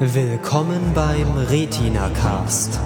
[0.00, 2.78] Willkommen beim Retina Cast.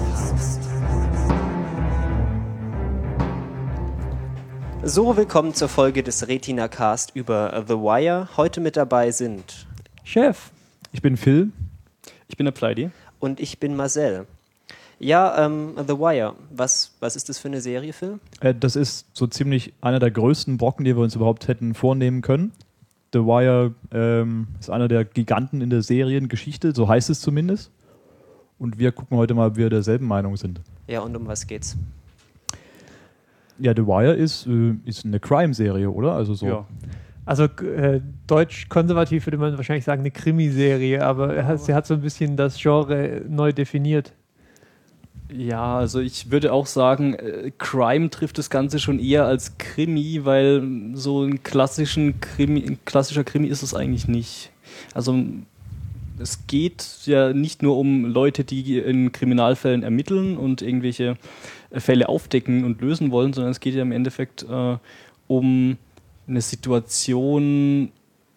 [4.81, 8.29] So, willkommen zur Folge des Retina Cast über The Wire.
[8.35, 9.67] Heute mit dabei sind
[10.03, 10.49] Chef.
[10.91, 11.51] Ich bin Phil.
[12.29, 12.89] Ich bin der Pleidi.
[13.19, 14.25] Und ich bin Marcel.
[14.97, 16.33] Ja, ähm, The Wire.
[16.49, 18.19] Was, was ist das für eine Serie, Phil?
[18.39, 22.23] Äh, das ist so ziemlich einer der größten Brocken, die wir uns überhaupt hätten vornehmen
[22.23, 22.53] können.
[23.13, 27.71] The Wire ähm, ist einer der Giganten in der Seriengeschichte, so heißt es zumindest.
[28.57, 30.61] Und wir gucken heute mal, ob wir derselben Meinung sind.
[30.87, 31.77] Ja, und um was geht's?
[33.59, 36.13] Ja, The Wire ist, äh, ist eine Crime-Serie, oder?
[36.13, 36.47] Also so.
[36.47, 36.67] Ja.
[37.25, 41.93] Also äh, deutsch konservativ würde man wahrscheinlich sagen eine Krimiserie, aber hat, sie hat so
[41.93, 44.13] ein bisschen das Genre neu definiert.
[45.35, 50.25] Ja, also ich würde auch sagen, äh, Crime trifft das Ganze schon eher als Krimi,
[50.25, 50.61] weil
[50.93, 54.51] so ein, klassischen Krimi, ein klassischer Krimi ist es eigentlich nicht.
[54.93, 55.17] Also
[56.19, 61.17] es geht ja nicht nur um Leute, die in Kriminalfällen ermitteln und irgendwelche
[61.71, 64.77] äh, Fälle aufdecken und lösen wollen, sondern es geht ja im Endeffekt äh,
[65.27, 65.77] um
[66.27, 67.91] eine Situation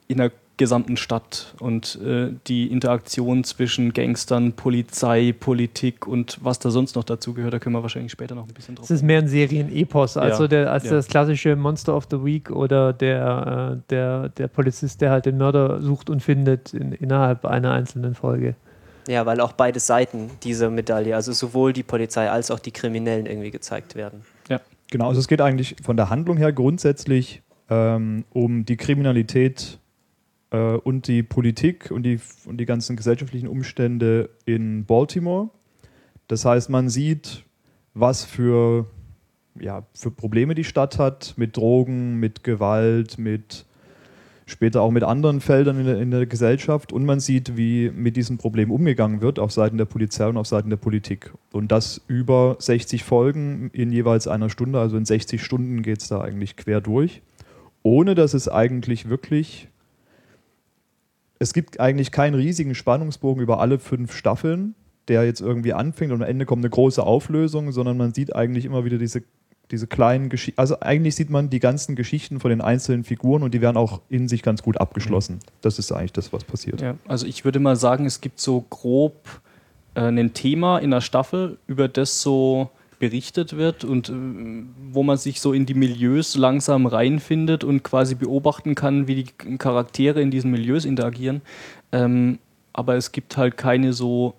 [0.08, 6.70] in einer gesamten Stadt und äh, die Interaktion zwischen Gangstern, Polizei, Politik und was da
[6.70, 8.84] sonst noch dazu gehört, da können wir wahrscheinlich später noch ein bisschen drauf.
[8.84, 10.92] Es ist mehr ein Serienepos, also ja, der, als ja.
[10.92, 15.36] das klassische Monster of the Week oder der, äh, der, der Polizist, der halt den
[15.36, 18.54] Mörder sucht und findet in, innerhalb einer einzelnen Folge.
[19.08, 23.26] Ja, weil auch beide Seiten dieser Medaille, also sowohl die Polizei als auch die Kriminellen
[23.26, 24.22] irgendwie gezeigt werden.
[24.48, 24.60] Ja,
[24.91, 25.08] genau.
[25.08, 29.78] Also es geht eigentlich von der Handlung her grundsätzlich ähm, um die Kriminalität
[30.50, 35.50] äh, und die Politik und die, und die ganzen gesellschaftlichen Umstände in Baltimore.
[36.28, 37.44] Das heißt, man sieht,
[37.94, 38.86] was für,
[39.58, 43.64] ja, für Probleme die Stadt hat mit Drogen, mit Gewalt, mit
[44.47, 48.16] später auch mit anderen Feldern in der, in der, Gesellschaft und man sieht, wie mit
[48.16, 51.32] diesem Problem umgegangen wird auf Seiten der Polizei und auf Seiten der Politik.
[51.53, 56.09] Und das über 60 Folgen in jeweils einer Stunde, also in 60 Stunden geht es
[56.09, 57.22] da eigentlich quer durch,
[57.82, 59.69] ohne dass es eigentlich wirklich
[61.38, 64.74] es gibt eigentlich keinen riesigen Spannungsbogen über alle fünf Staffeln,
[65.08, 68.64] der jetzt irgendwie anfängt und am Ende kommt eine große Auflösung, sondern man sieht eigentlich
[68.64, 69.22] immer wieder diese,
[69.70, 70.58] diese kleinen Geschichten.
[70.58, 74.00] Also eigentlich sieht man die ganzen Geschichten von den einzelnen Figuren und die werden auch
[74.08, 75.36] in sich ganz gut abgeschlossen.
[75.36, 75.50] Mhm.
[75.60, 76.80] Das ist eigentlich das, was passiert.
[76.80, 79.42] Ja, also ich würde mal sagen, es gibt so grob
[79.94, 84.12] äh, ein Thema in der Staffel, über das so berichtet wird und äh,
[84.92, 89.58] wo man sich so in die Milieus langsam reinfindet und quasi beobachten kann, wie die
[89.58, 91.42] Charaktere in diesen Milieus interagieren.
[91.92, 92.38] Ähm,
[92.72, 94.34] aber es gibt halt keine so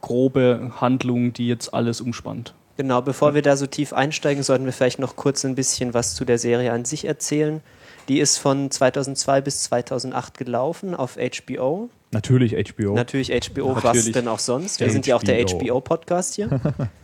[0.00, 2.54] grobe Handlung, die jetzt alles umspannt.
[2.76, 6.14] Genau, bevor wir da so tief einsteigen, sollten wir vielleicht noch kurz ein bisschen was
[6.14, 7.60] zu der Serie an sich erzählen.
[8.08, 11.90] Die ist von 2002 bis 2008 gelaufen auf HBO.
[12.10, 12.94] Natürlich HBO.
[12.94, 14.06] Natürlich HBO, Natürlich.
[14.06, 14.80] was denn auch sonst?
[14.80, 16.48] Wir sind ja auch der HBO-Podcast hier.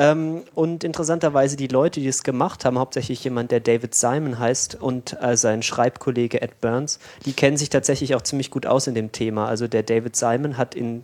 [0.00, 4.80] Ähm, und interessanterweise die Leute, die es gemacht haben, hauptsächlich jemand, der David Simon heißt
[4.80, 8.94] und äh, sein Schreibkollege Ed Burns, die kennen sich tatsächlich auch ziemlich gut aus in
[8.94, 9.46] dem Thema.
[9.46, 11.02] Also der David Simon hat in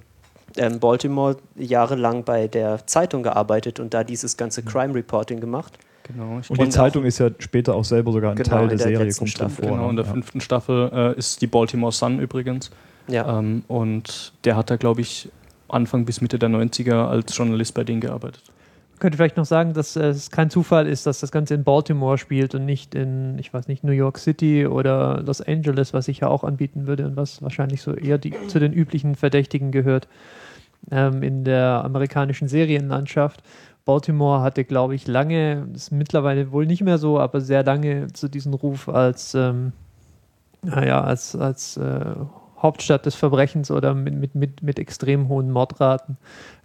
[0.57, 4.67] ähm, Baltimore jahrelang bei der Zeitung gearbeitet und da dieses ganze mhm.
[4.67, 5.79] Crime Reporting gemacht.
[6.05, 6.41] Genau.
[6.49, 9.13] Und die Zeitung ist ja später auch selber sogar ein genau, Teil der, der Serie,
[9.13, 9.67] kommt Staffel.
[9.67, 9.77] vor.
[9.77, 10.13] Genau, in der ja.
[10.13, 12.71] fünften Staffel äh, ist die Baltimore Sun übrigens.
[13.09, 13.41] Ja.
[13.41, 15.29] Ähm, und der hat da, glaube ich,
[15.69, 18.53] Anfang bis Mitte der 90er als Journalist bei denen gearbeitet
[18.99, 22.55] könnte vielleicht noch sagen, dass es kein Zufall ist, dass das Ganze in Baltimore spielt
[22.55, 26.29] und nicht in, ich weiß nicht, New York City oder Los Angeles, was ich ja
[26.29, 30.09] auch anbieten würde und was wahrscheinlich so eher die, zu den üblichen Verdächtigen gehört
[30.91, 33.43] ähm, in der amerikanischen Serienlandschaft.
[33.85, 38.29] Baltimore hatte, glaube ich, lange, ist mittlerweile wohl nicht mehr so, aber sehr lange zu
[38.29, 39.73] diesem Ruf als, ähm,
[40.63, 42.15] naja, als, als äh,
[42.67, 46.17] Hauptstadt des Verbrechens oder mit, mit, mit, mit extrem hohen Mordraten.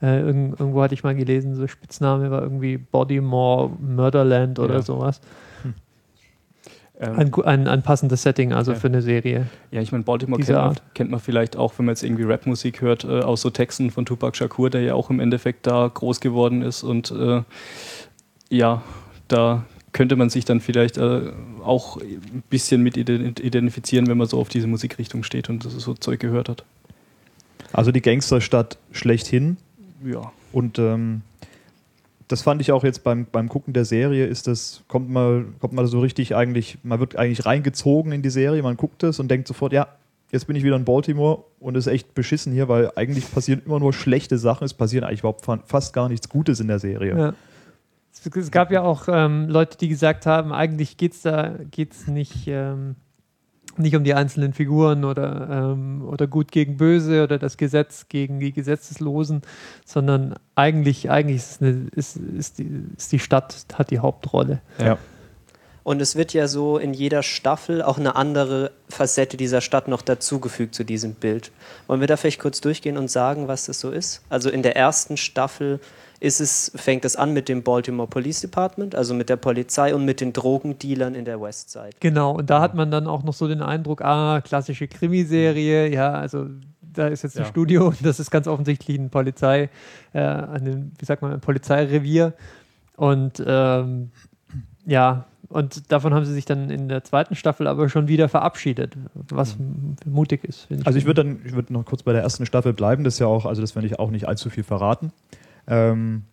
[0.01, 4.81] Äh, irgend, irgendwo hatte ich mal gelesen, so Spitzname war irgendwie Bodymore Murderland oder ja.
[4.81, 5.21] sowas.
[5.61, 5.73] Hm.
[6.99, 8.79] Ähm, ein, ein, ein, passendes Setting also ja.
[8.79, 9.47] für eine Serie.
[9.71, 12.81] Ja, ich meine, Baltimore kennt man, kennt man, vielleicht auch, wenn man jetzt irgendwie Rapmusik
[12.81, 16.19] hört, äh, aus so Texten von Tupac Shakur, der ja auch im Endeffekt da groß
[16.19, 17.43] geworden ist und äh,
[18.49, 18.81] ja,
[19.27, 21.31] da könnte man sich dann vielleicht äh,
[21.63, 25.93] auch ein bisschen mit identifizieren, wenn man so auf diese Musikrichtung steht und das so
[25.93, 26.63] Zeug gehört hat.
[27.73, 29.57] Also die Gangsterstadt schlechthin.
[30.03, 30.31] Ja.
[30.51, 31.21] Und ähm,
[32.27, 35.73] das fand ich auch jetzt beim, beim Gucken der Serie, ist das, kommt man, kommt
[35.73, 39.29] man so richtig eigentlich, man wird eigentlich reingezogen in die Serie, man guckt es und
[39.29, 39.87] denkt sofort, ja,
[40.31, 43.61] jetzt bin ich wieder in Baltimore und es ist echt beschissen hier, weil eigentlich passieren
[43.65, 47.17] immer nur schlechte Sachen, es passieren eigentlich überhaupt fast gar nichts Gutes in der Serie.
[47.17, 47.33] Ja.
[48.11, 52.47] Es gab ja auch ähm, Leute, die gesagt haben, eigentlich geht es da geht's nicht,
[52.47, 52.95] ähm,
[53.77, 58.39] nicht um die einzelnen Figuren oder, ähm, oder gut gegen böse oder das Gesetz gegen
[58.39, 59.41] die Gesetzeslosen,
[59.85, 64.61] sondern eigentlich, eigentlich ist, eine, ist, ist, die, ist die Stadt, hat die Hauptrolle.
[64.77, 64.97] Ja.
[65.83, 70.03] Und es wird ja so in jeder Staffel auch eine andere Facette dieser Stadt noch
[70.03, 71.51] dazugefügt zu diesem Bild.
[71.87, 74.21] Wollen wir da vielleicht kurz durchgehen und sagen, was das so ist?
[74.29, 75.79] Also in der ersten Staffel
[76.21, 80.05] ist es, fängt es an mit dem Baltimore Police Department, also mit der Polizei und
[80.05, 81.89] mit den Drogendealern in der Westside.
[81.99, 86.11] Genau, und da hat man dann auch noch so den Eindruck, ah, klassische Krimiserie, ja,
[86.13, 86.45] also
[86.79, 87.49] da ist jetzt ein ja.
[87.49, 89.69] Studio und das ist ganz offensichtlich ein Polizei,
[90.13, 92.33] äh, ein, wie sagt man, ein Polizeirevier.
[92.97, 94.11] Und ähm,
[94.85, 98.95] ja, und davon haben sie sich dann in der zweiten Staffel aber schon wieder verabschiedet,
[99.15, 99.95] was mhm.
[100.05, 100.67] mutig ist.
[100.69, 103.15] Ich also ich würde dann, ich würde noch kurz bei der ersten Staffel bleiben, das
[103.15, 105.11] ist ja auch, also das werde ich auch nicht allzu viel verraten.
[105.71, 106.23] Ähm,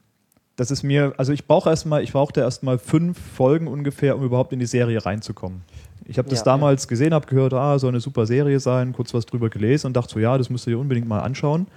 [0.57, 4.53] das ist mir, also ich brauche erstmal, ich brauchte erstmal fünf Folgen ungefähr, um überhaupt
[4.53, 5.63] in die Serie reinzukommen.
[6.05, 6.89] Ich habe das ja, damals ja.
[6.89, 10.15] gesehen, habe gehört, ah, soll eine super Serie sein, kurz was drüber gelesen und dachte
[10.15, 11.69] so, ja, das müsst ihr unbedingt mal anschauen.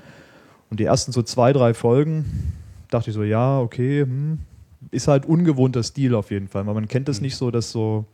[0.72, 2.54] Und die ersten so zwei, drei Folgen
[2.90, 4.40] dachte ich so, ja, okay, hm,
[4.90, 7.26] ist halt ungewohnter Stil auf jeden Fall, weil man kennt es mhm.
[7.26, 8.06] nicht so, dass so,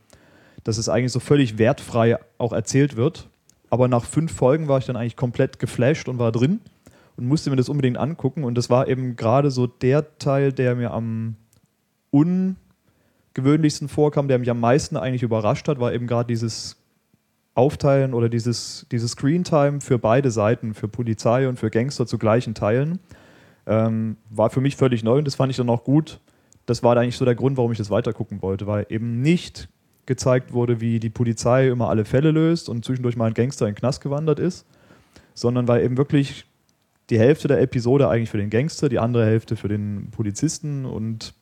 [0.64, 3.28] dass es eigentlich so völlig wertfrei auch erzählt wird.
[3.70, 6.60] Aber nach fünf Folgen war ich dann eigentlich komplett geflasht und war drin
[7.18, 8.44] und musste mir das unbedingt angucken.
[8.44, 11.34] Und das war eben gerade so der Teil, der mir am
[12.10, 16.76] ungewöhnlichsten vorkam, der mich am meisten eigentlich überrascht hat, war eben gerade dieses
[17.54, 22.54] Aufteilen oder dieses, dieses Screentime für beide Seiten, für Polizei und für Gangster zu gleichen
[22.54, 23.00] Teilen.
[23.66, 26.20] Ähm, war für mich völlig neu und das fand ich dann auch gut.
[26.66, 29.68] Das war eigentlich so der Grund, warum ich das weitergucken wollte, weil eben nicht
[30.06, 33.74] gezeigt wurde, wie die Polizei immer alle Fälle löst und zwischendurch mal ein Gangster in
[33.74, 34.64] den Knast gewandert ist,
[35.34, 36.47] sondern weil eben wirklich
[37.10, 41.34] die Hälfte der Episode eigentlich für den Gangster, die andere Hälfte für den Polizisten und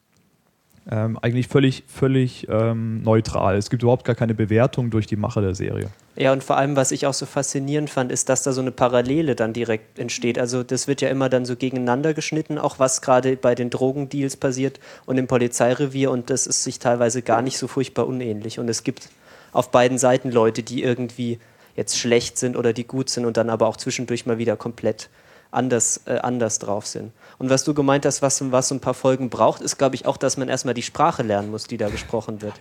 [0.89, 3.57] ähm, eigentlich völlig, völlig ähm, neutral.
[3.57, 5.91] Es gibt überhaupt gar keine Bewertung durch die Macher der Serie.
[6.15, 8.71] Ja, und vor allem, was ich auch so faszinierend fand, ist, dass da so eine
[8.71, 10.39] Parallele dann direkt entsteht.
[10.39, 14.37] Also das wird ja immer dann so gegeneinander geschnitten, auch was gerade bei den Drogendeals
[14.37, 18.61] passiert und im Polizeirevier und das ist sich teilweise gar nicht so furchtbar unähnlich.
[18.61, 19.09] Und es gibt
[19.53, 21.41] auf beiden Seiten Leute, die irgendwie
[21.75, 25.11] jetzt schlecht sind oder die gut sind und dann aber auch zwischendurch mal wieder komplett
[25.51, 27.13] anders, äh, anders drauf sind.
[27.39, 30.07] Und was du gemeint hast, was, was so ein paar Folgen braucht, ist, glaube ich,
[30.07, 32.55] auch, dass man erstmal die Sprache lernen muss, die da gesprochen wird.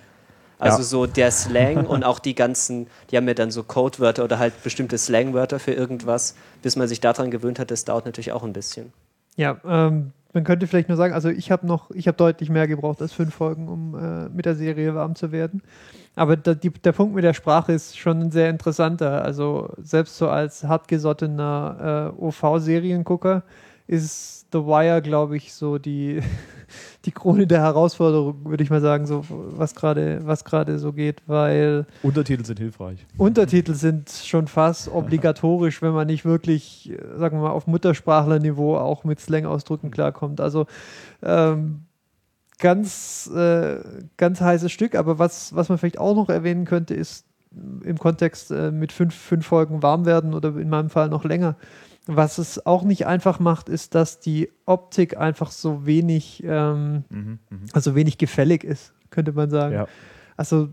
[0.58, 0.84] Also ja.
[0.84, 4.64] so der Slang und auch die ganzen, die haben ja dann so Codewörter oder halt
[4.64, 8.54] bestimmte Slangwörter für irgendwas, bis man sich daran gewöhnt hat, das dauert natürlich auch ein
[8.54, 8.94] bisschen.
[9.36, 12.68] Ja, ähm, man könnte vielleicht nur sagen, also ich habe noch, ich habe deutlich mehr
[12.68, 15.62] gebraucht als fünf Folgen, um äh, mit der Serie warm zu werden.
[16.16, 19.24] Aber da, die, der Punkt mit der Sprache ist schon ein sehr interessanter.
[19.24, 23.44] Also selbst so als hartgesottener äh, OV-Seriengucker
[23.88, 26.22] ist The Wire, glaube ich, so die,
[27.06, 31.22] die Krone der Herausforderung, würde ich mal sagen, so was gerade was gerade so geht,
[31.28, 33.06] weil Untertitel sind hilfreich.
[33.18, 39.04] Untertitel sind schon fast obligatorisch, wenn man nicht wirklich, sagen wir mal, auf Muttersprachlerniveau auch
[39.04, 40.42] mit Slang-Ausdrücken klarkommt.
[40.42, 40.66] Also
[41.22, 41.82] ähm,
[42.60, 43.78] ganz, äh,
[44.18, 44.96] ganz heißes Stück.
[44.96, 47.26] Aber was, was man vielleicht auch noch erwähnen könnte, ist
[47.84, 51.56] im Kontext äh, mit fünf, fünf Folgen warm werden oder in meinem Fall noch länger.
[52.08, 57.40] Was es auch nicht einfach macht, ist, dass die Optik einfach so wenig, ähm, mhm,
[57.50, 57.58] mh.
[57.74, 59.74] also wenig gefällig ist, könnte man sagen.
[59.74, 59.88] Ja.
[60.38, 60.70] Also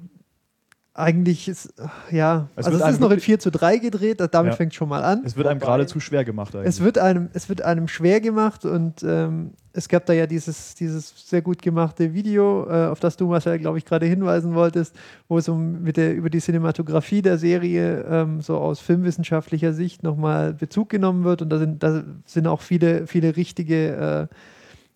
[0.95, 1.73] eigentlich ist,
[2.11, 4.57] ja, es also es ist noch in 4 zu 3 gedreht, damit ja.
[4.57, 5.23] fängt schon mal an.
[5.25, 6.69] Es wird einem geradezu schwer gemacht eigentlich.
[6.69, 10.75] Es wird einem, es wird einem schwer gemacht und ähm, es gab da ja dieses,
[10.75, 14.95] dieses sehr gut gemachte Video, äh, auf das du, Marcel, glaube ich, gerade hinweisen wolltest,
[15.29, 20.03] wo es um mit der, über die Cinematografie der Serie ähm, so aus filmwissenschaftlicher Sicht
[20.03, 24.35] nochmal Bezug genommen wird und da sind, da sind auch viele, viele richtige äh,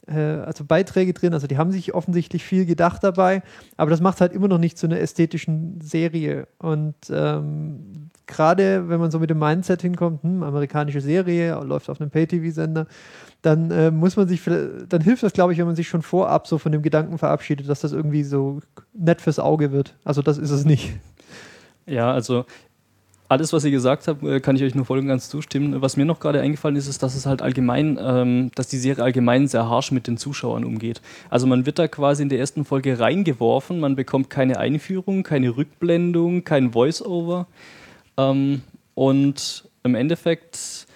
[0.06, 1.34] äh, also Beiträge drin.
[1.34, 3.42] Also die haben sich offensichtlich viel gedacht dabei,
[3.76, 6.48] aber das macht halt immer noch nicht zu einer ästhetischen Serie.
[6.58, 12.00] Und ähm, gerade wenn man so mit dem Mindset hinkommt, hm, amerikanische Serie, läuft auf
[12.00, 12.86] einem Pay-TV-Sender,
[13.42, 16.46] dann äh, muss man sich, dann hilft das, glaube ich, wenn man sich schon vorab
[16.46, 18.60] so von dem Gedanken verabschiedet, dass das irgendwie so
[18.92, 19.96] nett fürs Auge wird.
[20.04, 20.94] Also das ist es nicht.
[21.86, 22.44] Ja, also
[23.28, 25.82] alles, was ihr gesagt habt, äh, kann ich euch nur voll und ganz zustimmen.
[25.82, 29.02] Was mir noch gerade eingefallen ist, ist, dass es halt allgemein, ähm, dass die Serie
[29.04, 31.00] allgemein sehr harsch mit den Zuschauern umgeht.
[31.30, 35.56] Also man wird da quasi in der ersten Folge reingeworfen, man bekommt keine Einführung, keine
[35.56, 37.46] Rückblendung, kein Voice-Over.
[38.16, 38.62] Ähm,
[38.94, 40.86] und im Endeffekt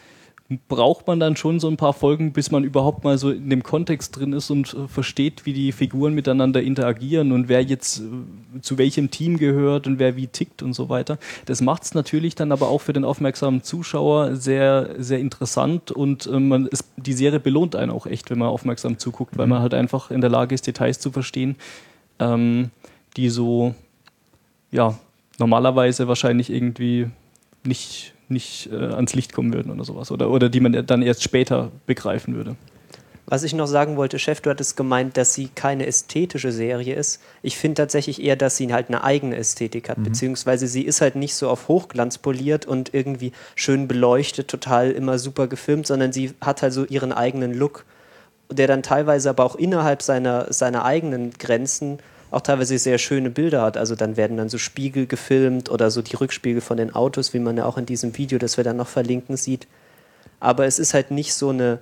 [0.69, 3.63] braucht man dann schon so ein paar Folgen, bis man überhaupt mal so in dem
[3.63, 8.61] Kontext drin ist und äh, versteht, wie die Figuren miteinander interagieren und wer jetzt äh,
[8.61, 11.19] zu welchem Team gehört und wer wie tickt und so weiter.
[11.47, 16.27] Das macht es natürlich dann aber auch für den aufmerksamen Zuschauer sehr, sehr interessant und
[16.27, 19.51] äh, man, es, die Serie belohnt einen auch echt, wenn man aufmerksam zuguckt, weil mhm.
[19.51, 21.55] man halt einfach in der Lage ist, Details zu verstehen,
[22.19, 22.71] ähm,
[23.17, 23.77] die so,
[24.73, 24.99] ja,
[25.39, 27.09] normalerweise wahrscheinlich irgendwie
[27.65, 30.11] nicht, nicht äh, ans Licht kommen würden oder sowas.
[30.11, 32.57] Oder, oder die man dann erst später begreifen würde.
[33.31, 37.23] Was ich noch sagen wollte, Chef, du hattest gemeint, dass sie keine ästhetische Serie ist.
[37.43, 40.03] Ich finde tatsächlich eher, dass sie halt eine eigene Ästhetik hat, mhm.
[40.03, 45.21] beziehungsweise sie ist halt nicht so auf Hochglanz poliert und irgendwie schön beleuchtet, total immer
[45.21, 47.85] super gefilmt, sondern sie hat halt so ihren eigenen Look,
[48.51, 51.99] der dann teilweise aber auch innerhalb seiner, seiner eigenen Grenzen
[52.31, 53.77] auch teilweise sehr schöne Bilder hat.
[53.77, 57.39] Also dann werden dann so Spiegel gefilmt oder so die Rückspiegel von den Autos, wie
[57.39, 59.67] man ja auch in diesem Video, das wir dann noch verlinken, sieht.
[60.39, 61.81] Aber es ist halt nicht so eine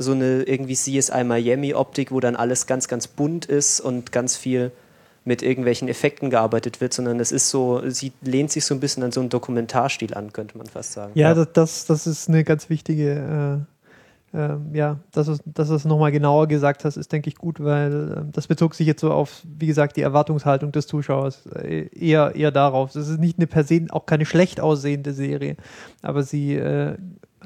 [0.00, 4.70] so eine irgendwie CSI Miami-Optik, wo dann alles ganz, ganz bunt ist und ganz viel
[5.24, 9.02] mit irgendwelchen Effekten gearbeitet wird, sondern es ist so, sie lehnt sich so ein bisschen
[9.02, 11.12] an so einen Dokumentarstil an, könnte man fast sagen.
[11.16, 11.44] Ja, ja.
[11.44, 13.66] Das, das ist eine ganz wichtige,
[14.32, 18.10] äh, äh, ja, dass du es nochmal genauer gesagt hast, ist, denke ich, gut, weil
[18.10, 22.34] äh, das bezog sich jetzt so auf, wie gesagt, die Erwartungshaltung des Zuschauers, äh, eher,
[22.34, 22.94] eher darauf.
[22.94, 25.56] Es ist nicht eine per se, auch keine schlecht aussehende Serie,
[26.02, 26.96] aber sie äh,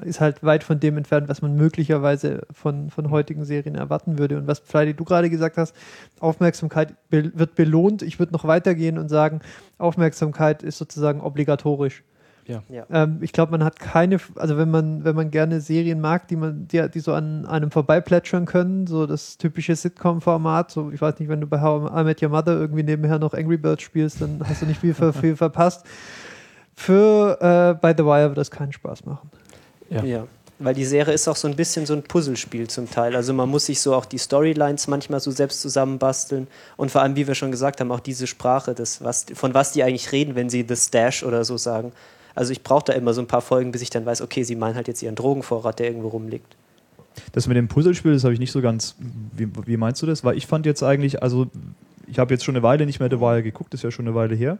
[0.03, 4.37] ist halt weit von dem entfernt, was man möglicherweise von, von heutigen Serien erwarten würde.
[4.37, 5.75] Und was, Friday, du gerade gesagt hast,
[6.19, 8.01] Aufmerksamkeit be wird belohnt.
[8.01, 9.41] Ich würde noch weitergehen und sagen,
[9.77, 12.03] Aufmerksamkeit ist sozusagen obligatorisch.
[12.47, 12.85] Ja.
[12.91, 16.35] Ähm, ich glaube, man hat keine, also wenn man, wenn man gerne Serien mag, die
[16.35, 21.19] man, die, die so an einem vorbeiplätschern können, so das typische Sitcom-Format, so ich weiß
[21.19, 24.21] nicht, wenn du bei How I Met Your Mother irgendwie nebenher noch Angry Birds spielst,
[24.21, 25.85] dann hast du nicht viel, viel verpasst.
[26.75, 29.29] Für äh, bei The Wire wird das keinen Spaß machen.
[29.89, 30.03] Ja.
[30.03, 30.27] ja.
[30.59, 33.15] Weil die Serie ist auch so ein bisschen so ein Puzzlespiel zum Teil.
[33.15, 36.47] Also man muss sich so auch die Storylines manchmal so selbst zusammenbasteln.
[36.77, 39.71] Und vor allem, wie wir schon gesagt haben, auch diese Sprache, das, was, von was
[39.73, 41.91] die eigentlich reden, wenn sie The Stash oder so sagen.
[42.35, 44.55] Also ich brauche da immer so ein paar Folgen, bis ich dann weiß, okay, sie
[44.55, 46.55] meinen halt jetzt ihren Drogenvorrat, der irgendwo rumliegt.
[47.31, 48.95] Das mit dem Puzzlespiel, das habe ich nicht so ganz.
[49.35, 50.23] Wie, wie, meinst du das?
[50.23, 51.47] Weil ich fand jetzt eigentlich, also
[52.07, 54.15] ich habe jetzt schon eine Weile nicht mehr The Wire geguckt, ist ja schon eine
[54.15, 54.57] Weile her.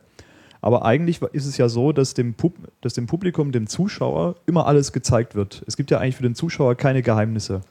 [0.61, 4.65] Aber eigentlich ist es ja so, dass dem, Pub dass dem Publikum, dem Zuschauer immer
[4.65, 5.63] alles gezeigt wird.
[5.67, 7.61] Es gibt ja eigentlich für den Zuschauer keine Geheimnisse.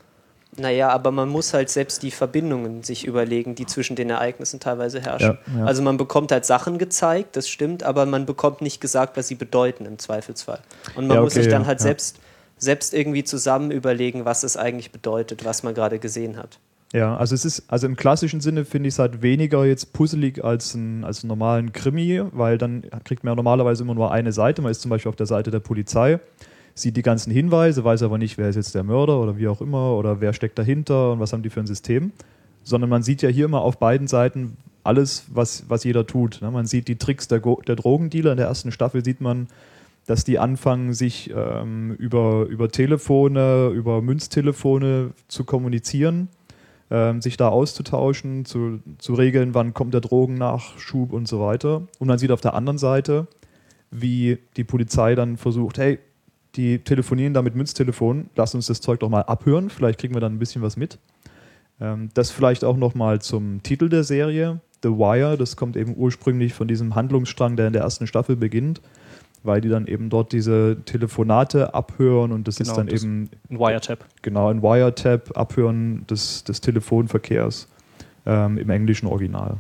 [0.59, 5.00] Naja, aber man muss halt selbst die Verbindungen sich überlegen, die zwischen den Ereignissen teilweise
[5.00, 5.38] herrschen.
[5.47, 5.64] Ja, ja.
[5.64, 9.35] Also man bekommt halt Sachen gezeigt, das stimmt, aber man bekommt nicht gesagt, was sie
[9.35, 10.61] bedeuten im Zweifelsfall.
[10.94, 12.18] Und man ja, okay, muss sich dann halt selbst,
[12.59, 16.59] selbst irgendwie zusammen überlegen, was es eigentlich bedeutet, was man gerade gesehen hat.
[16.92, 20.44] Ja, also es ist, also im klassischen Sinne finde ich es halt weniger jetzt puzzelig
[20.44, 24.32] als ein, als einen normalen Krimi, weil dann kriegt man ja normalerweise immer nur eine
[24.32, 24.61] Seite.
[24.61, 26.21] Man ist zum Beispiel auf der Seite der Polizei,
[26.75, 29.61] sieht die ganzen Hinweise, weiß aber nicht, wer ist jetzt der Mörder oder wie auch
[29.61, 32.12] immer oder wer steckt dahinter und was haben die für ein System.
[32.64, 36.41] Sondern man sieht ja hier immer auf beiden Seiten alles, was, was jeder tut.
[36.43, 36.50] Ne?
[36.50, 38.33] Man sieht die Tricks der, der Drogendealer.
[38.33, 39.49] In der ersten Staffel sieht man,
[40.07, 46.29] dass die anfangen, sich ähm, über, über Telefone, über Münztelefone zu kommunizieren
[46.93, 51.88] ähm, sich da auszutauschen, zu, zu regeln, wann kommt der Drogennachschub und so weiter.
[51.99, 53.26] Und man sieht auf der anderen Seite,
[53.91, 55.99] wie die Polizei dann versucht, hey,
[56.56, 60.21] die telefonieren da mit Münztelefon, lass uns das Zeug doch mal abhören, vielleicht kriegen wir
[60.21, 60.99] dann ein bisschen was mit.
[61.80, 66.54] Ähm, das vielleicht auch nochmal zum Titel der Serie, The Wire, das kommt eben ursprünglich
[66.54, 68.80] von diesem Handlungsstrang, der in der ersten Staffel beginnt
[69.42, 73.30] weil die dann eben dort diese Telefonate abhören und das genau, ist dann das eben
[73.50, 74.04] ein Wiretap.
[74.23, 77.68] Genau, ein Wiretap, Abhören des, des Telefonverkehrs
[78.26, 79.56] ähm, im englischen Original.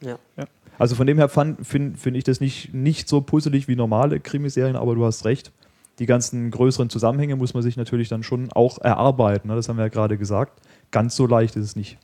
[0.00, 0.18] Ja.
[0.36, 0.44] ja.
[0.78, 4.76] Also von dem her finde find ich das nicht, nicht so puzzelig wie normale Krimiserien,
[4.76, 5.52] aber du hast recht.
[6.00, 9.48] Die ganzen größeren Zusammenhänge muss man sich natürlich dann schon auch erarbeiten.
[9.48, 9.54] Ne?
[9.54, 10.60] Das haben wir ja gerade gesagt.
[10.90, 11.98] Ganz so leicht ist es nicht.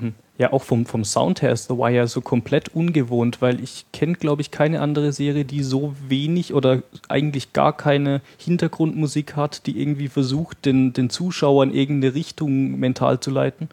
[0.00, 3.86] Ähm, ja auch vom, vom Sound her ist The Wire so komplett ungewohnt, weil ich
[3.92, 9.66] kenne, glaube ich, keine andere Serie, die so wenig oder eigentlich gar keine Hintergrundmusik hat,
[9.66, 13.68] die irgendwie versucht, den, den Zuschauer in irgendeine Richtung mental zu leiten.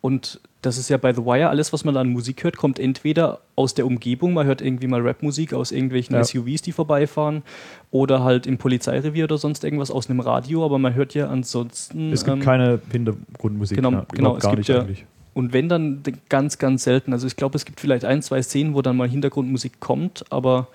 [0.00, 3.40] Und das ist ja bei The Wire, alles, was man an Musik hört, kommt entweder
[3.56, 6.24] aus der Umgebung, man hört irgendwie mal Rapmusik aus irgendwelchen ja.
[6.24, 7.42] SUVs, die vorbeifahren,
[7.90, 12.12] oder halt im Polizeirevier oder sonst irgendwas aus einem Radio, aber man hört ja ansonsten.
[12.12, 13.76] Es gibt ähm, keine Hintergrundmusik.
[13.76, 15.04] Genau, ja, genau es gibt ja, eigentlich.
[15.34, 17.12] Und wenn dann ganz, ganz selten.
[17.12, 20.68] Also ich glaube, es gibt vielleicht ein, zwei Szenen, wo dann mal Hintergrundmusik kommt, aber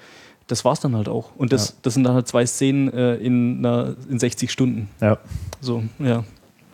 [0.48, 1.30] das war es dann halt auch.
[1.38, 1.76] Und das, ja.
[1.84, 4.90] das sind dann halt zwei Szenen äh, in, einer, in 60 Stunden.
[5.00, 5.18] Ja.
[5.62, 6.24] So, ja.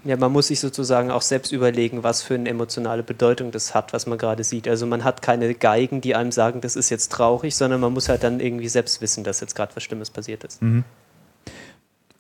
[0.06, 3.94] Ja, man muss sich sozusagen auch selbst überlegen, was für eine emotionale Bedeutung das hat,
[3.94, 4.68] was man gerade sieht.
[4.68, 8.10] Also man hat keine Geigen, die einem sagen, das ist jetzt traurig, sondern man muss
[8.10, 10.62] halt dann irgendwie selbst wissen, dass jetzt gerade was Schlimmes passiert ist.
[10.62, 10.84] Mhm.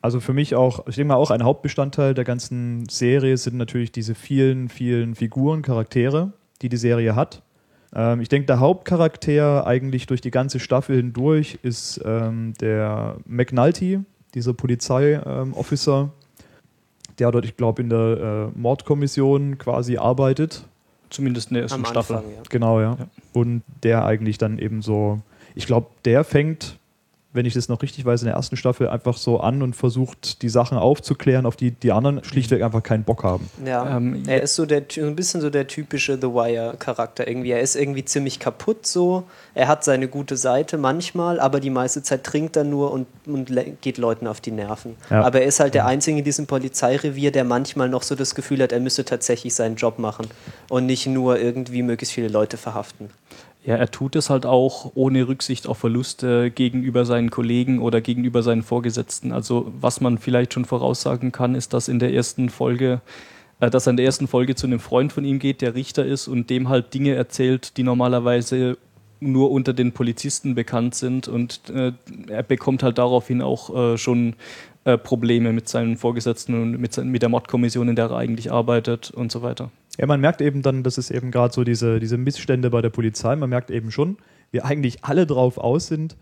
[0.01, 3.91] Also für mich auch, ich denke mal auch ein Hauptbestandteil der ganzen Serie sind natürlich
[3.91, 7.41] diese vielen, vielen Figuren, Charaktere, die die Serie hat.
[7.93, 14.01] Ähm, ich denke, der Hauptcharakter eigentlich durch die ganze Staffel hindurch ist ähm, der McNulty,
[14.33, 16.11] dieser Polizeiofficer, ähm,
[17.19, 20.65] der dort, ich glaube, in der äh, Mordkommission quasi arbeitet.
[21.09, 22.17] Zumindest in der ersten Staffel.
[22.17, 22.41] Anfang, ja.
[22.49, 22.97] Genau, ja.
[22.99, 23.07] ja.
[23.33, 25.21] Und der eigentlich dann eben so
[25.55, 26.77] ich glaube, der fängt
[27.33, 30.41] wenn ich das noch richtig weiß, in der ersten Staffel einfach so an und versucht,
[30.43, 33.49] die Sachen aufzuklären, auf die die anderen schlichtweg einfach keinen Bock haben.
[33.65, 37.51] Ja, ähm, er ist so der, ein bisschen so der typische The Wire-Charakter irgendwie.
[37.51, 39.23] Er ist irgendwie ziemlich kaputt so.
[39.55, 43.51] Er hat seine gute Seite manchmal, aber die meiste Zeit trinkt er nur und, und
[43.81, 44.95] geht Leuten auf die Nerven.
[45.09, 45.23] Ja.
[45.23, 48.61] Aber er ist halt der Einzige in diesem Polizeirevier, der manchmal noch so das Gefühl
[48.61, 50.27] hat, er müsse tatsächlich seinen Job machen
[50.69, 53.09] und nicht nur irgendwie möglichst viele Leute verhaften.
[53.65, 58.43] Ja, er tut es halt auch ohne Rücksicht auf Verluste gegenüber seinen Kollegen oder gegenüber
[58.43, 59.31] seinen Vorgesetzten.
[59.31, 62.99] Also was man vielleicht schon voraussagen kann, ist, dass in der ersten Folge,
[63.61, 66.05] äh, dass er in der ersten Folge zu einem Freund von ihm geht, der Richter
[66.05, 68.77] ist und dem halt Dinge erzählt, die normalerweise
[69.21, 71.93] nur unter den Polizisten bekannt sind und äh,
[72.27, 74.35] er bekommt halt daraufhin auch äh, schon
[74.83, 79.11] äh, Probleme mit seinen Vorgesetzten und mit, mit der Mordkommission, in der er eigentlich arbeitet
[79.11, 79.71] und so weiter.
[79.99, 82.89] Ja, man merkt eben dann, das ist eben gerade so diese, diese Missstände bei der
[82.89, 83.35] Polizei.
[83.35, 84.17] Man merkt eben schon,
[84.51, 86.17] wie eigentlich alle drauf aus sind,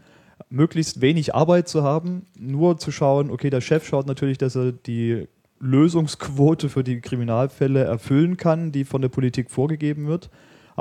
[0.49, 4.71] möglichst wenig Arbeit zu haben, nur zu schauen, okay, der Chef schaut natürlich, dass er
[4.71, 5.27] die
[5.59, 10.29] Lösungsquote für die Kriminalfälle erfüllen kann, die von der Politik vorgegeben wird.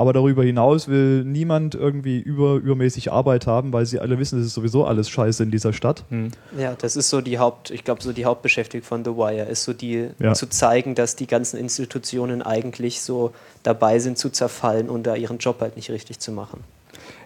[0.01, 4.47] Aber darüber hinaus will niemand irgendwie über, übermäßig Arbeit haben, weil sie alle wissen, es
[4.47, 6.05] ist sowieso alles scheiße in dieser Stadt.
[6.09, 6.31] Hm.
[6.57, 9.63] Ja, das ist so die Haupt, ich glaube, so die Hauptbeschäftigung von The Wire, ist
[9.63, 10.33] so die ja.
[10.33, 13.31] zu zeigen, dass die ganzen Institutionen eigentlich so
[13.61, 16.63] dabei sind zu zerfallen und da ihren Job halt nicht richtig zu machen.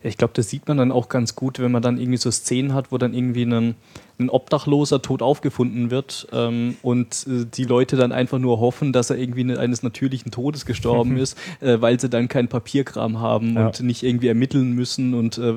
[0.03, 2.73] Ich glaube, das sieht man dann auch ganz gut, wenn man dann irgendwie so Szenen
[2.73, 3.75] hat, wo dann irgendwie ein,
[4.17, 9.09] ein Obdachloser tot aufgefunden wird ähm, und äh, die Leute dann einfach nur hoffen, dass
[9.09, 13.55] er irgendwie ne, eines natürlichen Todes gestorben ist, äh, weil sie dann keinen Papierkram haben
[13.55, 13.67] ja.
[13.67, 15.53] und nicht irgendwie ermitteln müssen und äh,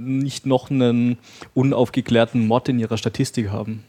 [0.00, 1.18] nicht noch einen
[1.54, 3.84] unaufgeklärten Mord in ihrer Statistik haben.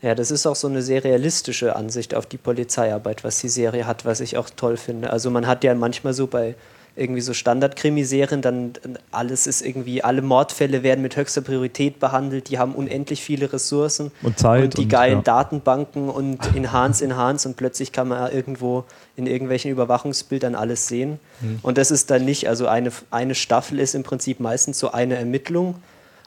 [0.00, 3.86] Ja, das ist auch so eine sehr realistische Ansicht auf die Polizeiarbeit, was die Serie
[3.86, 5.08] hat, was ich auch toll finde.
[5.10, 6.56] Also man hat ja manchmal so bei
[6.96, 8.74] irgendwie so Standardkrimiserien, dann
[9.10, 14.12] alles ist irgendwie, alle Mordfälle werden mit höchster Priorität behandelt, die haben unendlich viele Ressourcen
[14.22, 15.22] und Zeit und die und, geilen ja.
[15.22, 18.84] Datenbanken und Enhance, Enhance und plötzlich kann man irgendwo
[19.16, 21.18] in irgendwelchen Überwachungsbildern alles sehen.
[21.40, 21.58] Mhm.
[21.62, 25.16] Und das ist dann nicht, also eine, eine Staffel ist im Prinzip meistens so eine
[25.16, 25.76] Ermittlung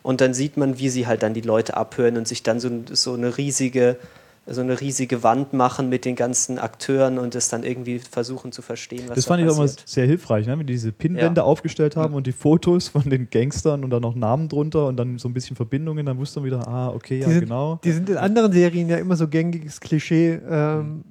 [0.03, 2.69] und dann sieht man, wie sie halt dann die Leute abhören und sich dann so,
[2.91, 3.97] so eine riesige
[4.49, 8.62] so eine riesige Wand machen mit den ganzen Akteuren und es dann irgendwie versuchen zu
[8.62, 10.57] verstehen, was Das fand da ich auch mal sehr hilfreich, ne?
[10.57, 11.45] wenn die diese Pinwände ja.
[11.45, 15.17] aufgestellt haben und die Fotos von den Gangstern und dann noch Namen drunter und dann
[15.17, 17.79] so ein bisschen Verbindungen, dann wusste man wieder, ah, okay, ja, die sind, genau.
[17.83, 20.39] Die sind in anderen Serien ja immer so gängiges Klischee.
[20.49, 21.03] Ähm,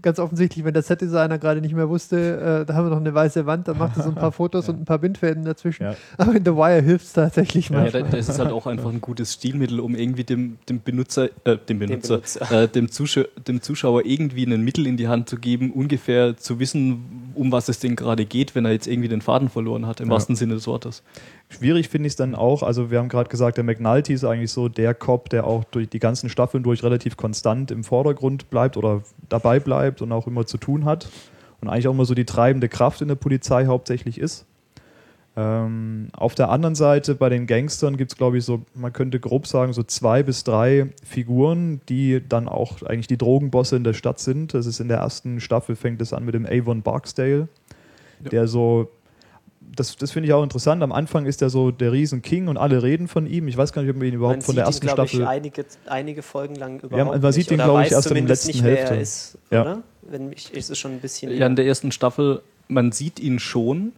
[0.00, 3.14] ganz offensichtlich, wenn der Set-Designer gerade nicht mehr wusste, äh, da haben wir noch eine
[3.14, 4.72] weiße Wand, dann macht er so ein paar Fotos ja.
[4.72, 5.84] und ein paar Bindfäden dazwischen.
[5.84, 5.96] Ja.
[6.18, 7.90] Aber in The Wire hilft es tatsächlich mal.
[7.90, 11.56] Ja, das ist halt auch einfach ein gutes Stilmittel, um irgendwie dem, dem Benutzer, äh,
[11.56, 12.62] dem Benutzer, dem, Benutzer.
[12.62, 16.58] Äh, dem, Zuschauer, dem Zuschauer irgendwie ein Mittel in die Hand zu geben, ungefähr zu
[16.58, 20.00] wissen, um was es denn gerade geht, wenn er jetzt irgendwie den Faden verloren hat,
[20.00, 20.12] im ja.
[20.12, 21.02] wahrsten Sinne des Wortes.
[21.52, 24.50] Schwierig finde ich es dann auch, also wir haben gerade gesagt, der McNulty ist eigentlich
[24.50, 28.78] so der Cop, der auch durch die ganzen Staffeln durch relativ konstant im Vordergrund bleibt
[28.78, 31.10] oder dabei bleibt und auch immer zu tun hat
[31.60, 34.46] und eigentlich auch immer so die treibende Kraft in der Polizei hauptsächlich ist.
[35.36, 39.20] Ähm, auf der anderen Seite bei den Gangstern gibt es, glaube ich, so, man könnte
[39.20, 43.94] grob sagen, so zwei bis drei Figuren, die dann auch eigentlich die Drogenbosse in der
[43.94, 44.54] Stadt sind.
[44.54, 47.48] Das ist in der ersten Staffel fängt es an mit dem Avon Barksdale,
[48.22, 48.30] ja.
[48.30, 48.88] der so
[49.74, 50.82] das, das finde ich auch interessant.
[50.82, 53.48] Am Anfang ist er so der Riesen-King und alle reden von ihm.
[53.48, 55.20] Ich weiß gar nicht, ob man ihn überhaupt man von der ersten ihn, Staffel.
[55.20, 58.24] Ich, einige, einige Folgen lang überhaupt ja, man sieht ihn, glaube ich, erst in der
[58.24, 58.94] letzten nicht, Hälfte.
[58.94, 59.82] Ist, ja.
[60.02, 61.32] Wenn ich, ist es schon ein bisschen.
[61.32, 63.92] Ja, in der ersten Staffel, man sieht ihn schon.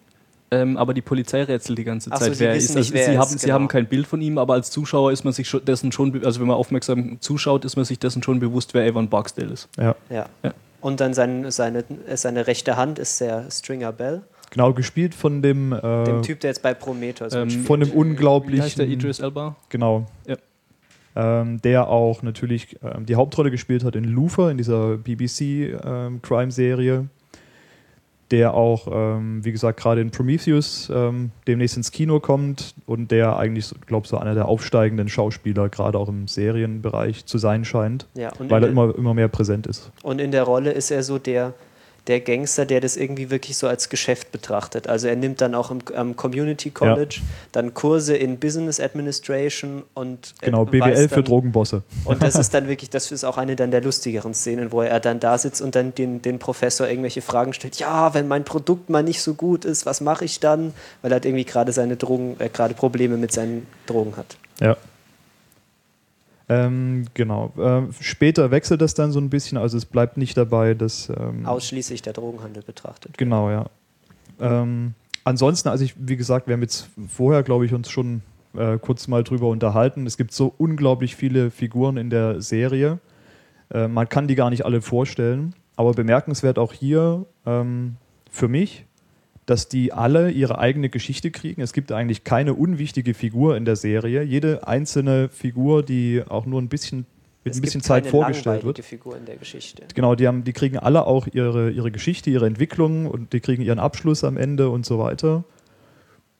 [0.50, 2.76] Ähm, aber die Polizei rätselt die ganze Zeit, so, wer er ist.
[2.76, 3.40] Also, wer sie, ist, haben, genau.
[3.40, 6.24] sie haben kein Bild von ihm, aber als Zuschauer ist man sich schon dessen schon,
[6.24, 9.68] also wenn man aufmerksam zuschaut, ist man sich dessen schon bewusst, wer Evan Barksdale ist.
[9.76, 9.96] Ja.
[10.10, 10.26] ja.
[10.44, 10.54] ja.
[10.80, 11.82] Und dann sein, seine,
[12.14, 14.22] seine rechte Hand ist der Stringer Bell.
[14.54, 15.72] Genau, gespielt von dem.
[15.72, 18.58] Äh, dem Typ, der jetzt bei Prometheus ähm, Von dem unglaublichen.
[18.58, 19.56] Wie heißt der Idris Elba?
[19.68, 20.06] Genau.
[20.26, 20.36] Ja.
[21.16, 26.94] Ähm, der auch natürlich ähm, die Hauptrolle gespielt hat in Luther, in dieser BBC-Crime-Serie.
[26.94, 27.10] Ähm,
[28.30, 33.36] der auch, ähm, wie gesagt, gerade in Prometheus ähm, demnächst ins Kino kommt und der
[33.36, 38.06] eigentlich, glaube ich, so einer der aufsteigenden Schauspieler, gerade auch im Serienbereich, zu sein scheint,
[38.14, 39.92] ja, weil er immer, immer mehr präsent ist.
[40.02, 41.54] Und in der Rolle ist er so der
[42.06, 44.88] der Gangster, der das irgendwie wirklich so als Geschäft betrachtet.
[44.88, 47.22] Also er nimmt dann auch im, am Community College ja.
[47.52, 51.82] dann Kurse in Business Administration und genau BWL für Drogenbosse.
[52.04, 55.00] Und das ist dann wirklich, das ist auch eine dann der lustigeren Szenen, wo er
[55.00, 57.76] dann da sitzt und dann den, den Professor irgendwelche Fragen stellt.
[57.76, 60.74] Ja, wenn mein Produkt mal nicht so gut ist, was mache ich dann?
[61.00, 64.36] Weil er halt irgendwie gerade seine Drogen, äh, gerade Probleme mit seinen Drogen hat.
[64.60, 64.76] Ja.
[66.48, 67.52] Ähm, genau.
[67.58, 71.08] Ähm, später wechselt das dann so ein bisschen, also es bleibt nicht dabei, dass.
[71.08, 73.16] Ähm, Ausschließlich der Drogenhandel betrachtet.
[73.16, 73.66] Genau, ja.
[74.40, 78.22] Ähm, ansonsten, also ich, wie gesagt, wir haben jetzt vorher, glaube ich, uns schon
[78.56, 80.06] äh, kurz mal drüber unterhalten.
[80.06, 82.98] Es gibt so unglaublich viele Figuren in der Serie.
[83.70, 85.54] Äh, man kann die gar nicht alle vorstellen.
[85.76, 87.96] Aber bemerkenswert auch hier ähm,
[88.30, 88.86] für mich,
[89.46, 91.60] dass die alle ihre eigene Geschichte kriegen.
[91.60, 94.22] Es gibt eigentlich keine unwichtige Figur in der Serie.
[94.22, 97.06] Jede einzelne Figur, die auch nur ein bisschen
[97.44, 98.82] mit es ein bisschen Zeit vorgestellt wird.
[98.82, 99.82] Figur in der Geschichte.
[99.94, 103.62] Genau, die, haben, die kriegen alle auch ihre, ihre Geschichte, ihre Entwicklung und die kriegen
[103.62, 105.44] ihren Abschluss am Ende und so weiter.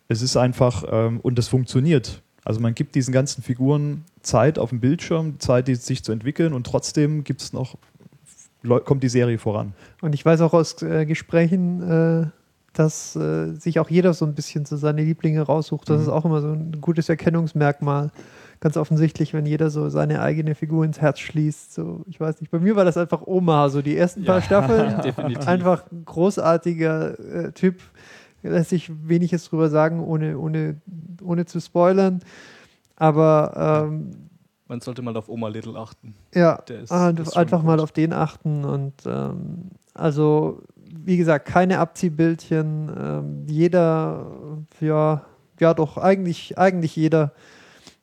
[0.08, 2.22] Es ist einfach, ähm, und das funktioniert.
[2.42, 6.54] Also man gibt diesen ganzen Figuren Zeit auf dem Bildschirm, Zeit, die sich zu entwickeln
[6.54, 7.76] und trotzdem gibt es noch,
[8.84, 9.74] kommt die Serie voran.
[10.00, 12.43] Und ich weiß auch aus äh, Gesprächen, äh
[12.74, 15.88] dass äh, sich auch jeder so ein bisschen so seine Lieblinge raussucht.
[15.88, 16.02] Das mhm.
[16.02, 18.10] ist auch immer so ein gutes Erkennungsmerkmal.
[18.60, 21.72] Ganz offensichtlich, wenn jeder so seine eigene Figur ins Herz schließt.
[21.72, 24.42] So, ich weiß nicht, bei mir war das einfach Oma, so die ersten ja, paar
[24.42, 25.00] Staffeln.
[25.02, 25.46] Definitiv.
[25.46, 27.80] Einfach ein großartiger äh, Typ.
[28.42, 30.80] Lässt sich weniges drüber sagen, ohne, ohne,
[31.22, 32.20] ohne zu spoilern.
[32.96, 34.28] Aber ähm,
[34.66, 36.14] man sollte mal auf Oma Little achten.
[36.34, 40.62] Ja, ist, einfach mal auf den achten und ähm, also
[41.04, 42.90] wie gesagt, keine Abziehbildchen.
[42.98, 44.26] Ähm, jeder,
[44.80, 45.24] ja,
[45.60, 47.32] ja doch, eigentlich, eigentlich jeder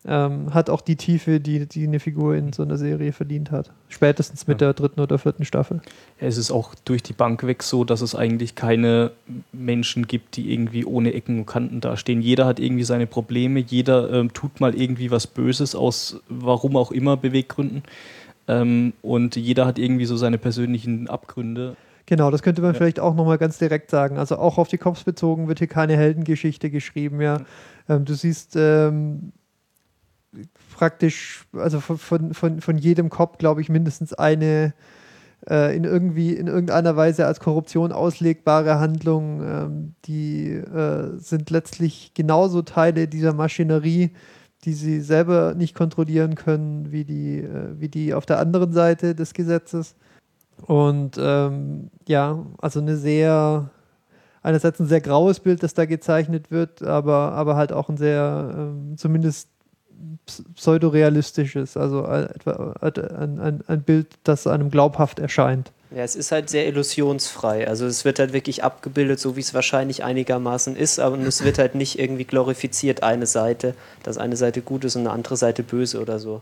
[0.03, 3.71] ähm, hat auch die Tiefe, die, die eine Figur in so einer Serie verdient hat.
[3.87, 4.67] Spätestens mit ja.
[4.67, 5.81] der dritten oder vierten Staffel.
[6.17, 9.11] Es ist auch durch die Bank weg so, dass es eigentlich keine
[9.51, 12.21] Menschen gibt, die irgendwie ohne Ecken und Kanten dastehen.
[12.21, 16.91] Jeder hat irgendwie seine Probleme, jeder ähm, tut mal irgendwie was Böses aus warum auch
[16.91, 17.83] immer Beweggründen.
[18.47, 21.75] Ähm, und jeder hat irgendwie so seine persönlichen Abgründe.
[22.05, 22.77] Genau, das könnte man ja.
[22.77, 24.17] vielleicht auch nochmal ganz direkt sagen.
[24.17, 27.21] Also auch auf die Cops bezogen wird hier keine Heldengeschichte geschrieben.
[27.21, 27.37] Ja.
[27.87, 29.31] Ähm, du siehst ähm,
[30.75, 34.73] praktisch, also von, von, von jedem Cop, glaube ich, mindestens eine
[35.49, 39.41] äh, in irgendwie in irgendeiner Weise als Korruption auslegbare Handlung.
[39.43, 44.11] Ähm, die äh, sind letztlich genauso Teile dieser Maschinerie,
[44.63, 49.15] die sie selber nicht kontrollieren können, wie die, äh, wie die auf der anderen Seite
[49.15, 49.95] des Gesetzes.
[50.65, 53.69] Und ähm, ja, also eine sehr,
[54.41, 58.53] einerseits ein sehr graues Bild, das da gezeichnet wird, aber, aber halt auch ein sehr,
[58.55, 59.49] ähm, zumindest
[60.55, 62.29] pseudorealistisches, also ein,
[63.39, 65.71] ein, ein Bild, das einem glaubhaft erscheint.
[65.91, 67.67] Ja, es ist halt sehr illusionsfrei.
[67.67, 71.57] Also es wird halt wirklich abgebildet, so wie es wahrscheinlich einigermaßen ist, aber es wird
[71.59, 75.63] halt nicht irgendwie glorifiziert, eine Seite, dass eine Seite gut ist und eine andere Seite
[75.63, 76.41] böse oder so.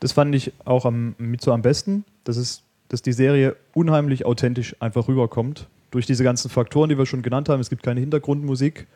[0.00, 2.04] Das fand ich auch am, mit so am besten.
[2.24, 5.68] Das ist dass die Serie unheimlich authentisch einfach rüberkommt.
[5.90, 7.60] Durch diese ganzen Faktoren, die wir schon genannt haben.
[7.60, 8.86] Es gibt keine Hintergrundmusik.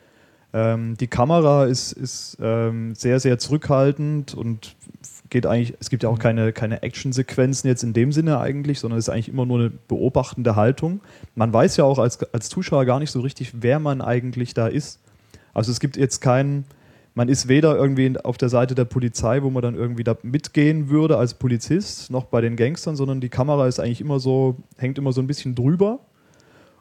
[0.52, 4.76] Ähm, die Kamera ist, ist ähm, sehr, sehr zurückhaltend und
[5.30, 8.98] geht eigentlich, es gibt ja auch keine, keine Actionsequenzen jetzt in dem Sinne eigentlich, sondern
[8.98, 11.00] es ist eigentlich immer nur eine beobachtende Haltung.
[11.35, 14.66] Man weiß ja auch als, als Zuschauer gar nicht so richtig, wer man eigentlich da
[14.66, 15.00] ist.
[15.52, 16.64] Also es gibt jetzt keinen
[17.14, 20.88] man ist weder irgendwie auf der Seite der Polizei, wo man dann irgendwie da mitgehen
[20.88, 24.98] würde als Polizist, noch bei den Gangstern, sondern die Kamera ist eigentlich immer so, hängt
[24.98, 26.00] immer so ein bisschen drüber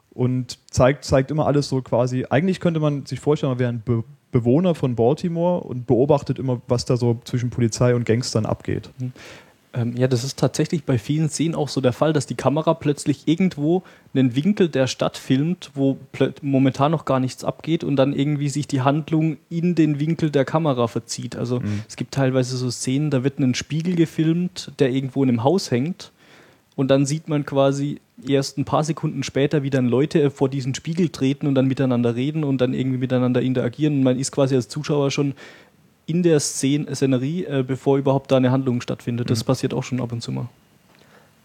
[0.10, 2.26] und zeigt, zeigt immer alles so quasi.
[2.30, 6.60] Eigentlich könnte man sich vorstellen, man wäre ein Be Bewohner von Baltimore und beobachtet immer,
[6.68, 8.90] was da so zwischen Polizei und Gangstern abgeht.
[9.74, 12.74] Ähm, ja, das ist tatsächlich bei vielen Szenen auch so der Fall, dass die Kamera
[12.76, 13.84] plötzlich irgendwo
[14.14, 15.98] einen Winkel der Stadt filmt, wo
[16.42, 20.46] momentan noch gar nichts abgeht und dann irgendwie sich die Handlung in den Winkel der
[20.46, 21.36] Kamera verzieht.
[21.36, 21.82] Also mhm.
[21.88, 25.72] es gibt teilweise so Szenen, da wird ein Spiegel gefilmt, der irgendwo in einem Haus
[25.72, 26.12] hängt
[26.76, 30.74] und dann sieht man quasi erst ein paar Sekunden später, wie dann Leute vor diesen
[30.74, 33.98] Spiegel treten und dann miteinander reden und dann irgendwie miteinander interagieren.
[33.98, 35.34] Und man ist quasi als Zuschauer schon
[36.06, 39.30] in der Szen Szenerie, äh, bevor überhaupt da eine Handlung stattfindet.
[39.30, 39.48] Das mhm.
[39.48, 40.48] passiert auch schon ab und zu mal.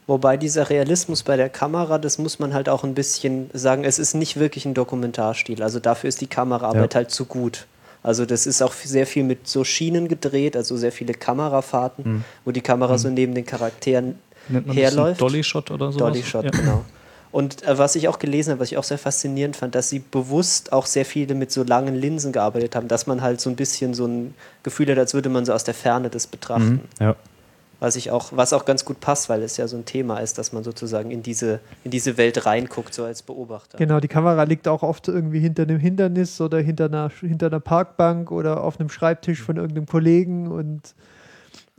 [0.07, 3.99] Wobei dieser Realismus bei der Kamera, das muss man halt auch ein bisschen sagen, es
[3.99, 5.62] ist nicht wirklich ein Dokumentarstil.
[5.62, 6.99] Also dafür ist die Kameraarbeit ja.
[6.99, 7.66] halt zu gut.
[8.03, 12.25] Also das ist auch sehr viel mit so Schienen gedreht, also sehr viele Kamerafahrten, mhm.
[12.44, 12.99] wo die Kamera mhm.
[12.99, 14.18] so neben den Charakteren
[14.49, 15.21] Nennt man herläuft.
[15.21, 15.99] Dolly Shot oder so.
[15.99, 16.51] Dolly Shot, ja.
[16.51, 16.85] genau.
[17.31, 19.99] Und äh, was ich auch gelesen habe, was ich auch sehr faszinierend fand, dass sie
[19.99, 23.57] bewusst auch sehr viele mit so langen Linsen gearbeitet haben, dass man halt so ein
[23.57, 26.88] bisschen so ein Gefühl hat, als würde man so aus der Ferne das betrachten.
[26.99, 27.17] Mhm, ja.
[27.81, 30.37] Was, ich auch, was auch ganz gut passt, weil es ja so ein Thema ist,
[30.37, 33.79] dass man sozusagen in diese, in diese Welt reinguckt, so als Beobachter.
[33.79, 37.61] Genau, die Kamera liegt auch oft irgendwie hinter einem Hindernis oder hinter einer, hinter einer
[37.61, 40.95] Parkbank oder auf einem Schreibtisch von irgendeinem Kollegen und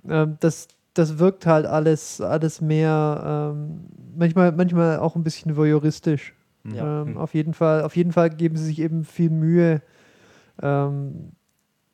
[0.08, 3.86] ähm, das, das wirkt halt alles, alles mehr, ähm,
[4.16, 6.34] manchmal, manchmal auch ein bisschen voyeuristisch.
[6.66, 7.02] Ja.
[7.02, 7.18] Ähm, mhm.
[7.18, 9.82] auf, jeden Fall, auf jeden Fall geben sie sich eben viel Mühe,
[10.62, 11.32] ähm,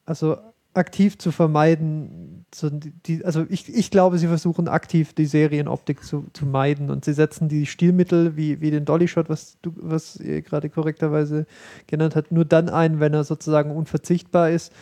[0.06, 0.38] also
[0.74, 2.46] aktiv zu vermeiden.
[2.54, 7.06] So die, also ich, ich glaube, sie versuchen aktiv die Serienoptik zu, zu meiden und
[7.06, 11.46] sie setzen die Stilmittel wie, wie den Dolly Shot, was du, was ihr gerade korrekterweise
[11.86, 14.74] genannt habt, nur dann ein, wenn er sozusagen unverzichtbar ist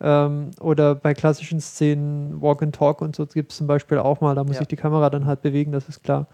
[0.00, 4.20] Ähm, oder bei klassischen Szenen, Walk and Talk und so gibt es zum Beispiel auch
[4.20, 4.60] mal, da muss ja.
[4.60, 6.26] sich die Kamera dann halt bewegen, das ist klar.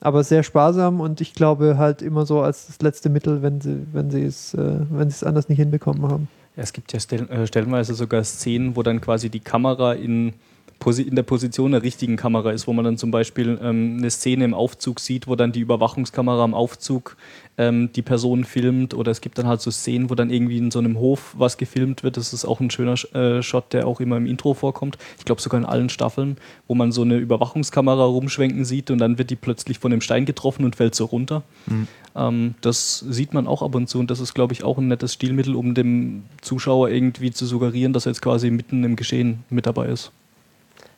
[0.00, 3.86] Aber sehr sparsam und ich glaube halt immer so als das letzte Mittel, wenn sie,
[3.92, 6.28] wenn sie es, äh, wenn sie es anders nicht hinbekommen haben.
[6.56, 10.34] Ja, es gibt ja stell, äh, stellenweise sogar Szenen, wo dann quasi die Kamera in
[10.84, 14.44] in der Position der richtigen Kamera ist, wo man dann zum Beispiel ähm, eine Szene
[14.44, 17.16] im Aufzug sieht, wo dann die Überwachungskamera am Aufzug
[17.58, 20.70] ähm, die Person filmt oder es gibt dann halt so Szenen, wo dann irgendwie in
[20.70, 22.16] so einem Hof was gefilmt wird.
[22.16, 24.98] Das ist auch ein schöner äh, Shot, der auch immer im Intro vorkommt.
[25.18, 26.36] Ich glaube sogar in allen Staffeln,
[26.68, 30.24] wo man so eine Überwachungskamera rumschwenken sieht und dann wird die plötzlich von dem Stein
[30.24, 31.42] getroffen und fällt so runter.
[31.66, 31.88] Mhm.
[32.14, 34.88] Ähm, das sieht man auch ab und zu und das ist, glaube ich, auch ein
[34.88, 39.44] nettes Stilmittel, um dem Zuschauer irgendwie zu suggerieren, dass er jetzt quasi mitten im Geschehen
[39.50, 40.12] mit dabei ist.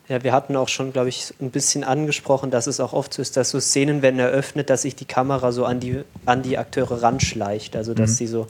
[0.08, 3.20] Ja, wir hatten auch schon, glaube ich, ein bisschen angesprochen, dass es auch oft so
[3.20, 6.56] ist, dass so Szenen werden eröffnet, dass sich die Kamera so an die, an die
[6.56, 7.76] Akteure ranschleicht.
[7.76, 8.14] Also, dass mhm.
[8.14, 8.46] sie so,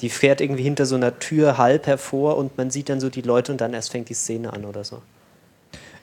[0.00, 3.22] die fährt irgendwie hinter so einer Tür halb hervor und man sieht dann so die
[3.22, 5.00] Leute und dann erst fängt die Szene an oder so.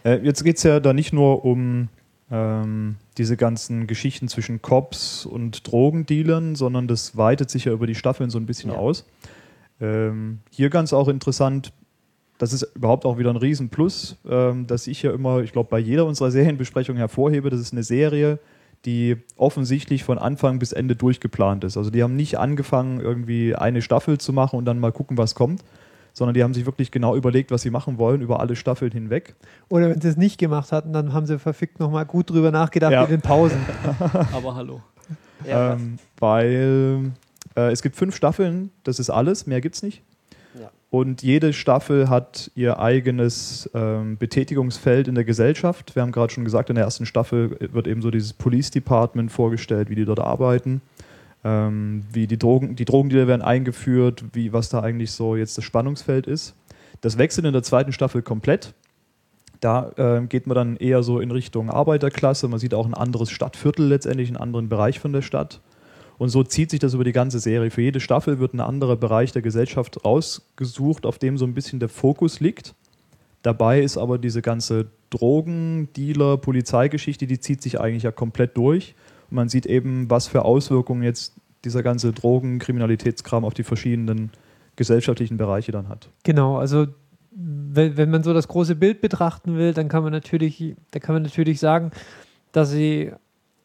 [0.06, 1.89] Äh, jetzt geht es ja da nicht nur um
[2.32, 7.96] ähm, diese ganzen Geschichten zwischen Cops und Drogendealern, sondern das weitet sich ja über die
[7.96, 8.78] Staffeln so ein bisschen ja.
[8.78, 9.06] aus.
[9.82, 11.74] Ähm, hier ganz auch interessant,
[12.43, 15.79] das ist überhaupt auch wieder ein Riesenplus, ähm, dass ich ja immer, ich glaube, bei
[15.79, 18.38] jeder unserer Serienbesprechungen hervorhebe, das ist eine Serie,
[18.86, 21.77] die offensichtlich von Anfang bis Ende durchgeplant ist.
[21.77, 25.36] Also die haben nicht angefangen, irgendwie eine Staffel zu machen und dann mal gucken, was
[25.36, 25.63] kommt,
[26.12, 29.36] sondern die haben sich wirklich genau überlegt, was sie machen wollen, über alle Staffeln hinweg.
[29.69, 32.91] Oder wenn sie es nicht gemacht hatten, dann haben sie verfickt nochmal gut drüber nachgedacht
[32.91, 33.03] ja.
[33.03, 33.60] in den Pausen.
[34.34, 34.82] Aber hallo.
[35.47, 37.13] Ja, ähm, weil
[37.56, 40.03] äh, es gibt fünf Staffeln, das ist alles, mehr gibt es nicht.
[40.93, 45.95] Und jede Staffel hat ihr eigenes ähm, Betätigungsfeld in der Gesellschaft.
[45.95, 49.32] Wir haben gerade schon gesagt, in der ersten Staffel wird eben so dieses Police Department
[49.32, 50.84] vorgestellt, wie die dort arbeiten.
[51.43, 55.63] Ähm, wie die Drogen, die Drogendealer werden eingeführt, wie, was da eigentlich so jetzt das
[55.63, 56.53] Spannungsfeld ist.
[57.01, 58.75] Das wechselt in der zweiten Staffel komplett.
[59.62, 62.47] Da äh, geht man dann eher so in Richtung Arbeiterklasse.
[62.49, 65.60] Man sieht auch ein anderes Stadtviertel letztendlich, einen anderen Bereich von der Stadt.
[66.23, 67.69] Und so zieht sich das über die ganze Serie.
[67.69, 71.81] Für jede Staffel wird ein anderer Bereich der Gesellschaft rausgesucht, auf dem so ein bisschen
[71.81, 72.75] der Fokus liegt.
[73.41, 78.95] Dabei ist aber diese ganze Drogendealer, Polizeigeschichte, die zieht sich eigentlich ja komplett durch.
[79.29, 81.33] Und man sieht eben, was für Auswirkungen jetzt
[81.65, 84.31] dieser ganze Drogenkriminalitätskram auf die verschiedenen
[84.77, 86.07] gesellschaftlichen Bereiche dann hat.
[86.23, 86.88] Genau, also
[87.31, 91.15] wenn, wenn man so das große Bild betrachten will, dann kann man natürlich, da kann
[91.15, 91.91] man natürlich sagen,
[92.53, 93.12] dass sie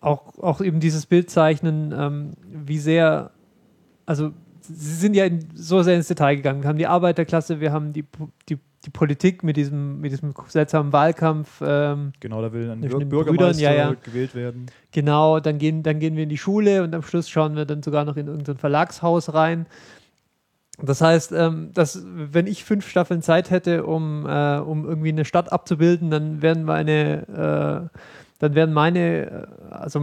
[0.01, 3.31] auch, auch eben dieses Bild zeichnen, ähm, wie sehr,
[4.07, 6.63] also sie sind ja in, so sehr ins Detail gegangen.
[6.63, 8.05] Wir haben die Arbeiterklasse, wir haben die,
[8.49, 11.63] die, die Politik mit diesem, mit diesem seltsamen Wahlkampf.
[11.65, 13.95] Ähm, genau, da will ein Bürgermeister Brüdern, ja, ja.
[14.03, 14.67] gewählt werden.
[14.93, 17.83] Genau, dann gehen, dann gehen wir in die Schule und am Schluss schauen wir dann
[17.83, 19.67] sogar noch in irgendein Verlagshaus rein.
[20.81, 25.25] Das heißt, ähm, dass, wenn ich fünf Staffeln Zeit hätte, um, äh, um irgendwie eine
[25.25, 27.99] Stadt abzubilden, dann wären meine äh,
[28.39, 30.01] dann wären meine, äh, also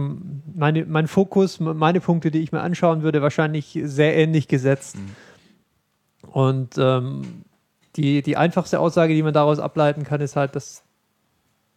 [0.54, 4.96] meine, mein Fokus, meine Punkte, die ich mir anschauen würde, wahrscheinlich sehr ähnlich gesetzt.
[4.96, 6.30] Mhm.
[6.30, 7.44] Und ähm,
[7.96, 10.82] die, die einfachste Aussage, die man daraus ableiten kann, ist halt, dass,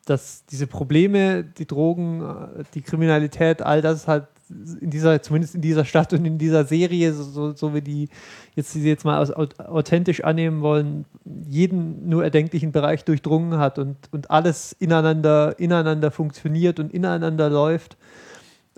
[0.05, 5.61] dass diese Probleme, die Drogen, äh, die Kriminalität, all das halt in dieser, zumindest in
[5.61, 8.09] dieser Stadt und in dieser Serie, so, so wie die
[8.55, 9.23] jetzt, die sie jetzt mal
[9.57, 11.05] authentisch annehmen wollen,
[11.47, 17.97] jeden nur erdenklichen Bereich durchdrungen hat und, und alles ineinander, ineinander funktioniert und ineinander läuft.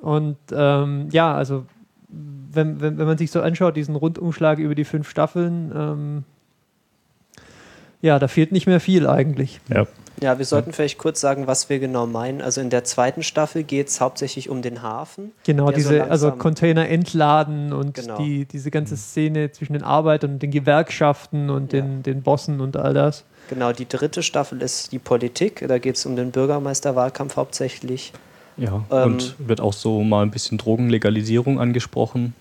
[0.01, 1.65] Und ähm, ja, also
[2.09, 6.23] wenn, wenn, wenn man sich so anschaut, diesen Rundumschlag über die fünf Staffeln, ähm,
[8.01, 9.61] ja, da fehlt nicht mehr viel eigentlich.
[9.69, 9.85] Ja.
[10.19, 12.41] Ja, wir sollten vielleicht kurz sagen, was wir genau meinen.
[12.41, 15.31] Also in der zweiten Staffel geht es hauptsächlich um den Hafen.
[15.45, 18.17] Genau, diese, so also Container entladen und genau.
[18.17, 21.81] die, diese ganze Szene zwischen den Arbeitern und den Gewerkschaften und ja.
[21.81, 23.23] den, den Bossen und all das.
[23.49, 25.65] Genau, die dritte Staffel ist die Politik.
[25.67, 28.13] Da geht es um den Bürgermeisterwahlkampf hauptsächlich.
[28.57, 32.35] Ja, ähm, und wird auch so mal ein bisschen Drogenlegalisierung angesprochen.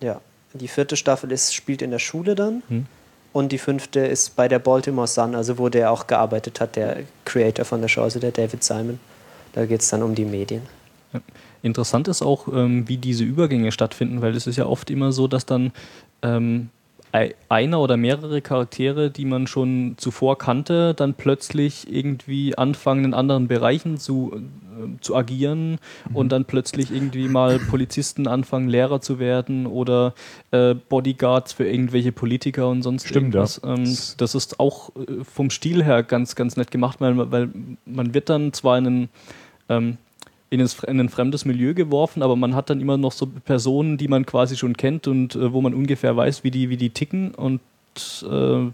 [0.00, 0.20] Ja,
[0.54, 2.62] die vierte Staffel ist, spielt in der Schule dann.
[2.68, 2.86] Hm.
[3.32, 7.04] Und die fünfte ist bei der Baltimore Sun, also wo der auch gearbeitet hat, der
[7.24, 9.00] Creator von der Show, also der David Simon.
[9.54, 10.62] Da geht es dann um die Medien.
[11.62, 15.28] Interessant ist auch, ähm, wie diese Übergänge stattfinden, weil es ist ja oft immer so,
[15.28, 15.72] dass dann
[16.22, 16.70] ähm,
[17.12, 23.48] einer oder mehrere Charaktere, die man schon zuvor kannte, dann plötzlich irgendwie anfangen, in anderen
[23.48, 25.72] Bereichen zu, äh, zu agieren
[26.08, 26.16] mhm.
[26.16, 30.14] und dann plötzlich irgendwie mal Polizisten anfangen, Lehrer zu werden oder
[30.52, 33.60] äh, Bodyguards für irgendwelche Politiker und sonst Stimmt, irgendwas.
[33.62, 33.74] Ja.
[33.74, 37.50] Ähm, das ist auch äh, vom Stil her ganz, ganz nett gemacht, weil, weil
[37.84, 39.08] man wird dann zwar in einen
[39.68, 39.98] ähm,
[40.52, 44.26] in, ein fremdes Milieu geworfen, aber man hat dann immer noch so Personen, die man
[44.26, 47.60] quasi schon kennt und äh, wo man ungefähr weiß, wie die, wie die ticken und
[48.22, 48.70] äh,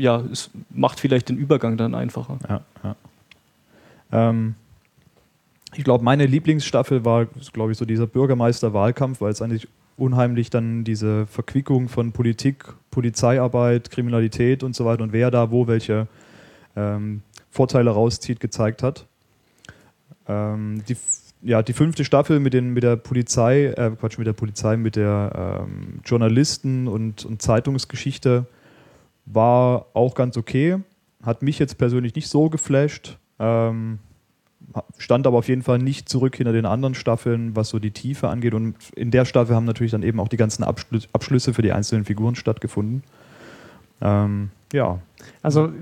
[0.00, 2.38] ja, es macht vielleicht den Übergang dann einfacher.
[2.48, 2.96] Ja, ja.
[4.12, 4.54] Ähm,
[5.74, 10.84] ich glaube, meine Lieblingsstaffel war, glaube ich, so dieser Bürgermeister-Wahlkampf, weil es eigentlich unheimlich dann
[10.84, 16.06] diese Verquickung von Politik, Polizeiarbeit, Kriminalität und so weiter und wer da wo welche
[16.76, 19.06] ähm, Vorteile rauszieht, gezeigt hat.
[20.28, 20.96] Ähm, die,
[21.42, 24.96] ja, die fünfte Staffel mit, den, mit der Polizei, äh, Quatsch, mit der Polizei, mit
[24.96, 28.46] der ähm, Journalisten- und, und Zeitungsgeschichte
[29.24, 30.78] war auch ganz okay.
[31.22, 33.18] Hat mich jetzt persönlich nicht so geflasht.
[33.38, 33.98] Ähm,
[34.98, 38.28] stand aber auf jeden Fall nicht zurück hinter den anderen Staffeln, was so die Tiefe
[38.28, 38.54] angeht.
[38.54, 42.04] Und in der Staffel haben natürlich dann eben auch die ganzen Abschlüsse für die einzelnen
[42.04, 43.02] Figuren stattgefunden.
[44.00, 45.00] Ähm, ja.
[45.42, 45.72] Also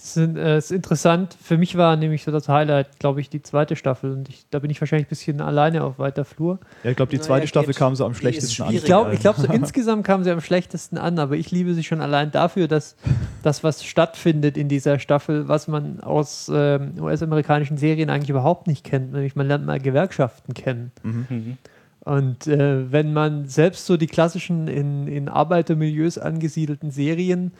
[0.00, 1.36] das ist, äh, ist, interessant.
[1.42, 4.12] Für mich war nämlich so das Highlight, glaube ich, die zweite Staffel.
[4.12, 6.58] Und ich, da bin ich wahrscheinlich ein bisschen alleine auf weiter Flur.
[6.84, 8.74] Ja, ich glaube, die zweite naja, Staffel kam so am schlechtesten an.
[8.74, 12.00] Ich glaube, glaub, so insgesamt kam sie am schlechtesten an, aber ich liebe sie schon
[12.00, 12.96] allein dafür, dass
[13.42, 18.84] das, was stattfindet in dieser Staffel, was man aus ähm, US-amerikanischen Serien eigentlich überhaupt nicht
[18.84, 19.12] kennt.
[19.12, 20.92] Nämlich man lernt mal Gewerkschaften kennen.
[21.02, 21.26] Mhm.
[21.28, 21.58] mhm.
[22.02, 27.52] Und äh, wenn man selbst so die klassischen in, in Arbeitermilieus angesiedelten Serien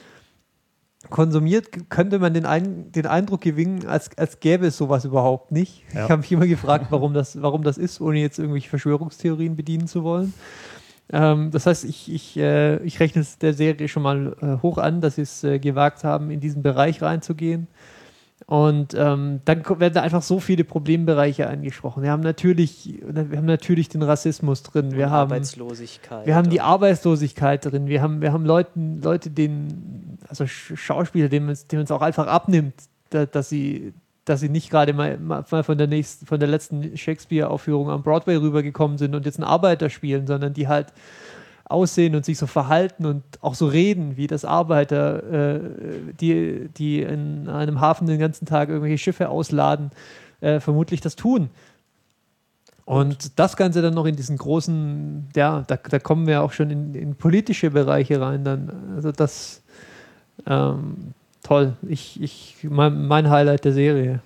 [1.09, 5.83] konsumiert, könnte man den, ein, den Eindruck gewinnen, als, als gäbe es sowas überhaupt nicht.
[5.95, 6.05] Ja.
[6.05, 9.87] Ich habe mich immer gefragt, warum das, warum das ist, ohne jetzt irgendwelche Verschwörungstheorien bedienen
[9.87, 10.35] zu wollen.
[11.13, 14.79] Ähm, das heißt, ich, ich, äh, ich rechne es der Serie schon mal äh, hoch
[14.79, 17.67] an, dass sie es äh, gewagt haben, in diesen Bereich reinzugehen.
[18.51, 22.03] Und ähm, dann werden da einfach so viele Problembereiche angesprochen.
[22.03, 24.91] Wir haben natürlich, wir haben natürlich den Rassismus drin.
[24.91, 26.27] Wir haben Arbeitslosigkeit.
[26.27, 27.87] Wir haben die Arbeitslosigkeit drin.
[27.87, 32.75] Wir haben, wir haben Leuten, Leute, denen, also Schauspieler, denen man es auch einfach abnimmt,
[33.11, 36.97] da, dass sie, dass sie nicht gerade mal, mal von der nächsten, von der letzten
[36.97, 40.93] Shakespeare-Aufführung am Broadway rübergekommen sind und jetzt einen Arbeiter spielen, sondern die halt
[41.71, 45.61] aussehen und sich so verhalten und auch so reden, wie das Arbeiter, äh,
[46.21, 49.91] die, die in einem Hafen den ganzen Tag irgendwelche Schiffe ausladen,
[50.41, 51.51] äh, vermutlich das tun.
[52.85, 56.71] Und das Ganze dann noch in diesen großen, ja, da, da kommen wir auch schon
[56.71, 58.43] in, in politische Bereiche rein.
[58.43, 59.63] Dann, also das
[60.47, 61.75] ähm, toll.
[61.87, 64.21] Ich, ich, mein, mein Highlight der Serie.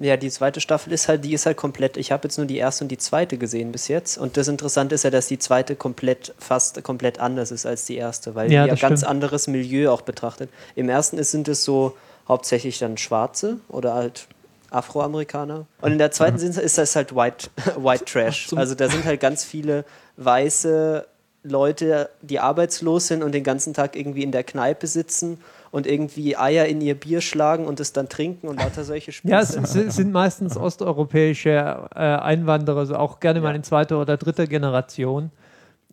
[0.00, 1.96] Ja, die zweite Staffel ist halt, die ist halt komplett.
[1.96, 4.16] Ich habe jetzt nur die erste und die zweite gesehen bis jetzt.
[4.16, 7.96] Und das Interessante ist ja, dass die zweite komplett, fast komplett anders ist als die
[7.96, 9.10] erste, weil ja, die ja ganz stimmt.
[9.10, 10.50] anderes Milieu auch betrachtet.
[10.76, 11.96] Im ersten ist, sind es so
[12.28, 14.28] hauptsächlich dann Schwarze oder halt
[14.70, 15.66] Afroamerikaner.
[15.80, 16.60] Und in der zweiten mhm.
[16.60, 18.52] ist das halt White, White Trash.
[18.54, 19.84] Also da sind halt ganz viele
[20.16, 21.06] weiße
[21.42, 25.38] Leute, die arbeitslos sind und den ganzen Tag irgendwie in der Kneipe sitzen
[25.70, 29.34] und irgendwie Eier in ihr Bier schlagen und es dann trinken und lauter solche Spiele.
[29.34, 31.50] Ja, es sind meistens osteuropäische
[31.94, 35.30] äh, Einwanderer, also auch gerne mal in zweiter oder dritter Generation.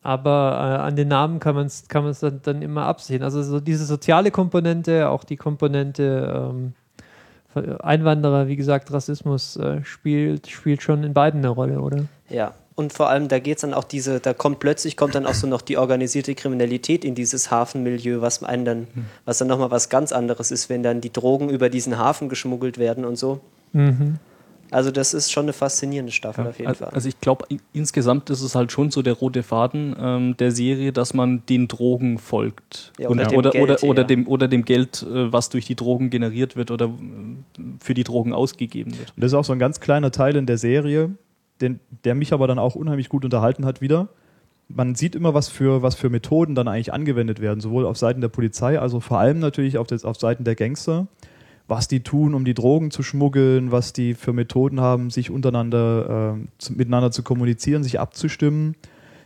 [0.02, 3.24] Aber äh, an den Namen kann man es kann dann, dann immer absehen.
[3.24, 6.74] Also so diese soziale Komponente, auch die Komponente ähm,
[7.80, 12.06] Einwanderer, wie gesagt, Rassismus äh, spielt, spielt schon in beiden eine Rolle, oder?
[12.30, 15.26] Ja, und vor allem, da geht es dann auch diese, da kommt plötzlich kommt dann
[15.26, 19.06] auch so noch die organisierte Kriminalität in dieses Hafenmilieu, was einen dann, hm.
[19.24, 22.78] was dann nochmal was ganz anderes ist, wenn dann die Drogen über diesen Hafen geschmuggelt
[22.78, 23.40] werden und so.
[23.72, 24.20] Mhm.
[24.72, 26.94] Also das ist schon eine faszinierende Staffel ja, auf jeden also Fall.
[26.94, 30.92] Also ich glaube, insgesamt ist es halt schon so der rote Faden ähm, der Serie,
[30.92, 32.92] dass man den Drogen folgt.
[32.98, 36.10] Ja, oder, oder, Geld, oder, oder, dem, oder dem Geld, äh, was durch die Drogen
[36.10, 39.14] generiert wird oder äh, für die Drogen ausgegeben wird.
[39.16, 41.12] Und das ist auch so ein ganz kleiner Teil in der Serie,
[41.62, 44.10] den, der mich aber dann auch unheimlich gut unterhalten hat wieder.
[44.68, 48.22] Man sieht immer, was für, was für Methoden dann eigentlich angewendet werden, sowohl auf Seiten
[48.22, 51.08] der Polizei, also vor allem natürlich auf, des, auf Seiten der Gangster,
[51.68, 56.36] was die tun, um die Drogen zu schmuggeln, was die für Methoden haben, sich untereinander,
[56.38, 58.76] äh, zu, miteinander zu kommunizieren, sich abzustimmen.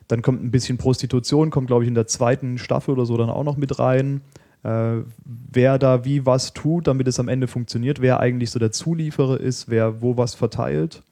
[0.08, 3.30] Dann kommt ein bisschen Prostitution, kommt, glaube ich, in der zweiten Staffel oder so dann
[3.30, 4.22] auch noch mit rein.
[4.64, 8.72] Äh, wer da wie was tut, damit es am Ende funktioniert, wer eigentlich so der
[8.72, 11.04] Zulieferer ist, wer wo was verteilt.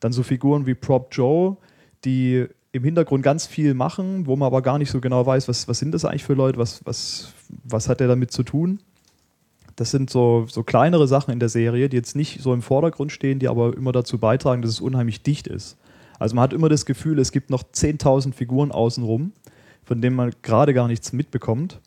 [0.00, 1.56] Dann so Figuren wie Prop Joe,
[2.04, 5.68] die im Hintergrund ganz viel machen, wo man aber gar nicht so genau weiß, was,
[5.68, 7.32] was sind das eigentlich für Leute, was, was,
[7.64, 8.80] was hat der damit zu tun.
[9.76, 13.12] Das sind so, so kleinere Sachen in der Serie, die jetzt nicht so im Vordergrund
[13.12, 15.78] stehen, die aber immer dazu beitragen, dass es unheimlich dicht ist.
[16.18, 19.32] Also man hat immer das Gefühl, es gibt noch 10.000 Figuren außenrum,
[19.84, 21.80] von denen man gerade gar nichts mitbekommt,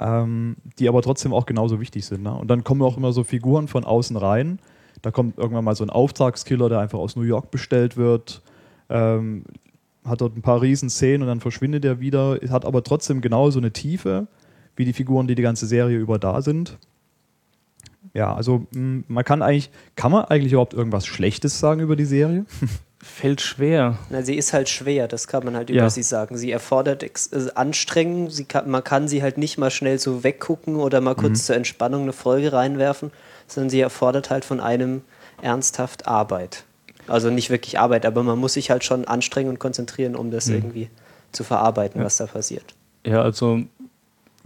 [0.00, 2.22] ähm, die aber trotzdem auch genauso wichtig sind.
[2.22, 2.34] Ne?
[2.34, 4.58] Und dann kommen auch immer so Figuren von außen rein,
[5.02, 8.42] da kommt irgendwann mal so ein Auftragskiller, der einfach aus New York bestellt wird,
[8.88, 9.44] ähm,
[10.04, 13.72] hat dort ein paar Riesenszenen und dann verschwindet er wieder, hat aber trotzdem genauso eine
[13.72, 14.26] Tiefe
[14.76, 16.78] wie die Figuren, die die ganze Serie über da sind.
[18.14, 22.46] Ja, also man kann eigentlich, kann man eigentlich überhaupt irgendwas Schlechtes sagen über die Serie?
[23.02, 23.98] fällt schwer.
[24.10, 25.90] Na, sie ist halt schwer, das kann man halt über ja.
[25.90, 26.36] sie sagen.
[26.36, 27.10] Sie erfordert äh,
[27.54, 31.40] Anstrengung, sie kann, man kann sie halt nicht mal schnell so weggucken oder mal kurz
[31.40, 31.44] mhm.
[31.44, 33.10] zur Entspannung eine Folge reinwerfen,
[33.54, 35.02] sondern sie erfordert halt von einem
[35.40, 36.64] ernsthaft Arbeit.
[37.08, 40.46] Also nicht wirklich Arbeit, aber man muss sich halt schon anstrengen und konzentrieren, um das
[40.46, 40.54] mhm.
[40.54, 40.90] irgendwie
[41.32, 42.04] zu verarbeiten, ja.
[42.04, 42.74] was da passiert.
[43.04, 43.62] Ja, also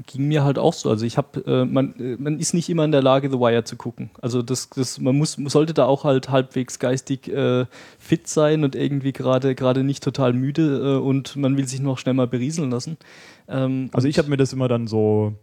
[0.06, 0.90] ging mir halt auch so.
[0.90, 3.64] Also ich habe, äh, man, äh, man ist nicht immer in der Lage, The Wire
[3.64, 4.10] zu gucken.
[4.20, 7.66] Also das, das, man muss, sollte da auch halt halbwegs geistig äh,
[7.98, 11.98] fit sein und irgendwie gerade gerade nicht total müde äh, und man will sich noch
[11.98, 12.98] schnell mal berieseln lassen.
[13.48, 15.34] Ähm, also ich habe mir das immer dann so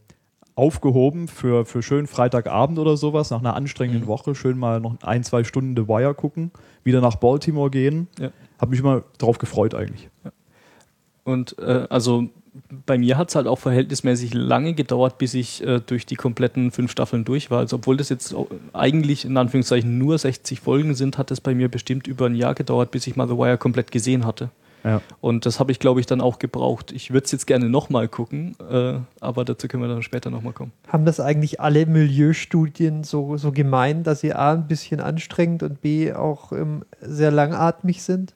[0.55, 4.07] aufgehoben für, für schön Freitagabend oder sowas, nach einer anstrengenden mhm.
[4.07, 6.51] Woche, schön mal noch ein, zwei Stunden The Wire gucken,
[6.83, 8.07] wieder nach Baltimore gehen.
[8.19, 8.31] Ja.
[8.59, 10.09] Habe mich immer darauf gefreut eigentlich.
[10.23, 10.31] Ja.
[11.23, 12.29] Und äh, also
[12.85, 16.71] bei mir hat es halt auch verhältnismäßig lange gedauert, bis ich äh, durch die kompletten
[16.71, 17.59] fünf Staffeln durch war.
[17.59, 18.35] Also obwohl das jetzt
[18.73, 22.53] eigentlich in Anführungszeichen nur 60 Folgen sind, hat es bei mir bestimmt über ein Jahr
[22.53, 24.49] gedauert, bis ich mal The Wire komplett gesehen hatte.
[24.83, 25.01] Ja.
[25.21, 26.91] Und das habe ich, glaube ich, dann auch gebraucht.
[26.91, 30.53] Ich würde es jetzt gerne nochmal gucken, äh, aber dazu können wir dann später nochmal
[30.53, 30.73] kommen.
[30.87, 35.81] Haben das eigentlich alle Milieustudien so, so gemeint, dass sie A ein bisschen anstrengend und
[35.81, 38.33] B auch ähm, sehr langatmig sind?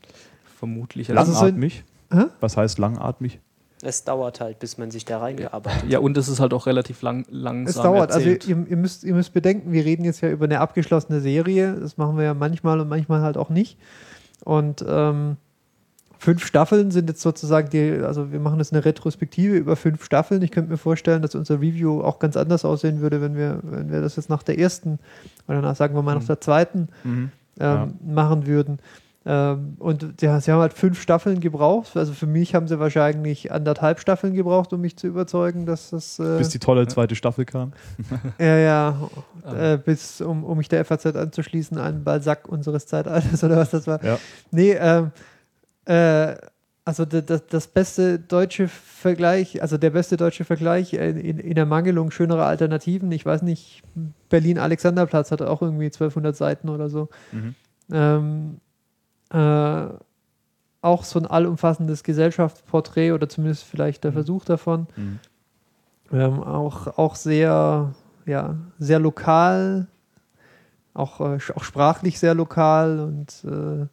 [0.58, 1.10] Vermutlich.
[1.10, 1.84] Langatmig?
[2.10, 3.40] Also so, Was heißt langatmig?
[3.84, 5.90] Es dauert halt, bis man sich da reingearbeitet hat.
[5.90, 7.70] Ja, und es ist halt auch relativ lang, langsam.
[7.70, 8.42] Es dauert, also erzählt.
[8.42, 11.76] also ihr, ihr, müsst, ihr müsst bedenken, wir reden jetzt ja über eine abgeschlossene Serie.
[11.76, 13.78] Das machen wir ja manchmal und manchmal halt auch nicht.
[14.44, 15.38] Und ähm,
[16.20, 20.42] fünf Staffeln sind jetzt sozusagen die, also wir machen jetzt eine Retrospektive über fünf Staffeln.
[20.42, 23.92] Ich könnte mir vorstellen, dass unser Review auch ganz anders aussehen würde, wenn wir, wenn
[23.92, 25.00] wir das jetzt nach der ersten
[25.48, 26.28] oder nach, sagen wir mal, nach mhm.
[26.28, 27.10] der zweiten mhm.
[27.12, 27.88] ähm, ja.
[28.06, 28.80] machen würden.
[29.28, 31.98] Ähm, und ja, sie haben halt fünf Staffeln gebraucht.
[31.98, 36.18] Also für mich haben sie wahrscheinlich anderthalb Staffeln gebraucht, um mich zu überzeugen, dass das.
[36.18, 37.74] Äh, bis die tolle zweite Staffel kam.
[38.40, 39.10] ja, ja.
[39.44, 39.74] Ah.
[39.74, 43.86] Äh, bis, um, um mich der FAZ anzuschließen, ein Balzac unseres Zeitalters oder was das
[43.86, 44.02] war.
[44.02, 44.18] Ja.
[44.52, 45.12] Nee, ähm,
[45.88, 46.36] äh,
[46.86, 52.12] also das, das, beste deutsche Vergleich, also der beste deutsche Vergleich in, in, der Mangelung
[52.12, 53.84] schönerer Alternativen, ich weiß nicht,
[54.30, 57.10] Berlin-Alexanderplatz hat auch irgendwie 1200 Seiten oder so.
[57.34, 57.56] Mhm.
[57.92, 58.58] Ähm,
[59.32, 59.94] äh,
[60.82, 64.16] auch so ein allumfassendes Gesellschaftsporträt oder zumindest vielleicht der mhm.
[64.16, 64.88] Versuch davon.
[64.96, 65.20] Mhm.
[66.14, 67.94] Ähm, auch, auch sehr,
[68.26, 69.88] ja, sehr lokal,
[70.94, 73.88] auch, äh, auch sprachlich sehr lokal und äh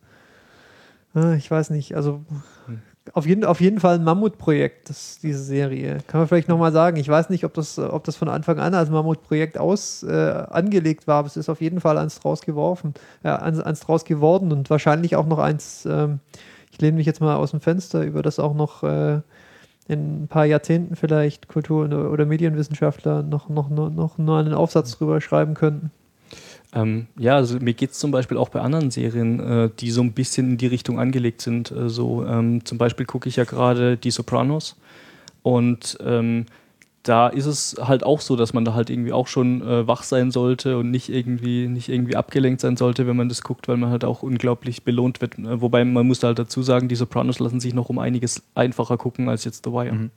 [1.37, 2.25] ich weiß nicht, also
[2.67, 5.99] mhm auf jeden, auf jeden Fall ein Mammutprojekt, das, diese Serie.
[6.07, 6.97] Kann man vielleicht nochmal sagen.
[6.97, 11.07] Ich weiß nicht, ob das, ob das von Anfang an als Mammutprojekt aus äh, angelegt
[11.07, 14.53] war, aber es ist auf jeden Fall eins draus geworfen, äh, eins, eins draus geworden
[14.53, 16.21] und wahrscheinlich auch noch eins, ähm,
[16.73, 19.21] ich lehne mich jetzt mal aus dem Fenster, über das auch noch äh,
[19.87, 25.21] in ein paar Jahrzehnten vielleicht Kultur- oder Medienwissenschaftler noch, noch, noch, noch einen Aufsatz drüber
[25.21, 25.91] schreiben könnten.
[26.75, 30.03] Ähm, ja, also mir geht es zum Beispiel auch bei anderen Serien, äh, die so
[30.03, 31.71] ein bisschen in die Richtung angelegt sind.
[31.71, 34.77] Äh, so, ähm, zum Beispiel gucke ich ja gerade Die Sopranos
[35.43, 36.47] und ähm,
[37.05, 40.03] da ist es halt auch so, dass man da halt irgendwie auch schon äh, wach
[40.03, 43.77] sein sollte und nicht irgendwie, nicht irgendwie abgelenkt sein sollte, wenn man das guckt, weil
[43.77, 45.39] man halt auch unglaublich belohnt wird.
[45.39, 48.97] Äh, wobei man muss halt dazu sagen, die Sopranos lassen sich noch um einiges einfacher
[48.97, 49.93] gucken als jetzt The Wire.
[49.93, 50.11] Mhm.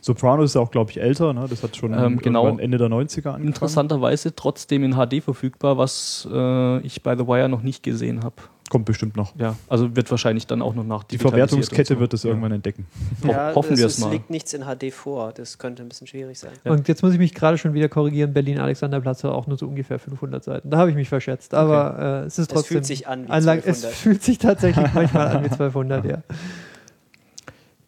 [0.00, 1.46] Sopranos ist ja auch, glaube ich, älter, ne?
[1.48, 2.46] das hat schon ähm, genau.
[2.58, 3.46] Ende der 90er angefangen.
[3.46, 8.36] Interessanterweise trotzdem in HD verfügbar, was äh, ich bei The Wire noch nicht gesehen habe.
[8.70, 9.36] Kommt bestimmt noch.
[9.36, 12.00] Ja, also wird wahrscheinlich dann auch noch nach Die Verwertungskette so.
[12.00, 12.30] wird es ja.
[12.30, 12.86] irgendwann entdecken.
[13.26, 14.06] Ja, hoffen wir es mal.
[14.06, 16.52] Es liegt nichts in HD vor, das könnte ein bisschen schwierig sein.
[16.64, 16.72] Ja.
[16.72, 19.98] Und jetzt muss ich mich gerade schon wieder korrigieren, Berlin-Alexanderplatz hat auch nur so ungefähr
[19.98, 20.70] 500 Seiten.
[20.70, 22.02] Da habe ich mich verschätzt, aber okay.
[22.02, 22.60] äh, es ist trotzdem...
[22.60, 23.74] Es fühlt sich an wie 1200.
[23.74, 26.22] Es fühlt sich tatsächlich manchmal an wie 1200, ja.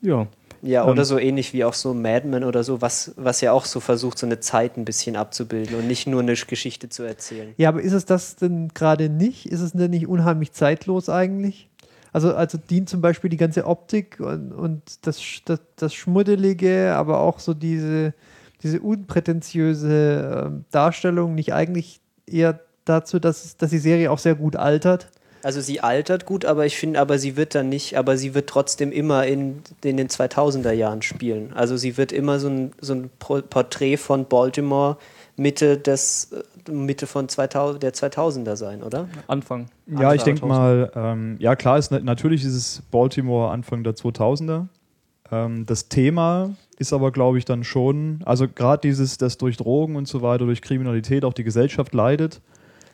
[0.02, 0.26] Ja.
[0.62, 3.52] Ja, oder ähm, so ähnlich wie auch so Mad Men oder so, was, was ja
[3.52, 7.02] auch so versucht, so eine Zeit ein bisschen abzubilden und nicht nur eine Geschichte zu
[7.02, 7.54] erzählen.
[7.56, 9.46] Ja, aber ist es das denn gerade nicht?
[9.46, 11.68] Ist es denn nicht unheimlich zeitlos eigentlich?
[12.12, 17.20] Also, also dient zum Beispiel die ganze Optik und, und das, das, das Schmuddelige, aber
[17.20, 18.14] auch so diese,
[18.62, 24.56] diese unprätentiöse äh, Darstellung nicht eigentlich eher dazu, dass, dass die Serie auch sehr gut
[24.56, 25.10] altert?
[25.42, 28.48] Also sie altert gut, aber ich finde, aber sie wird dann nicht, aber sie wird
[28.48, 31.52] trotzdem immer in, in den 2000er Jahren spielen.
[31.54, 34.96] Also sie wird immer so ein, so ein Porträt von Baltimore
[35.36, 36.30] Mitte des
[36.68, 39.08] Mitte von 2000, der 2000er sein, oder?
[39.28, 39.66] Anfang.
[39.86, 43.94] Ja, Anfang ich denke mal, ähm, ja klar ist natürlich ist es Baltimore Anfang der
[43.94, 44.66] 2000er.
[45.30, 49.96] Ähm, das Thema ist aber, glaube ich, dann schon, also gerade dieses, dass durch Drogen
[49.96, 52.40] und so weiter, durch Kriminalität auch die Gesellschaft leidet,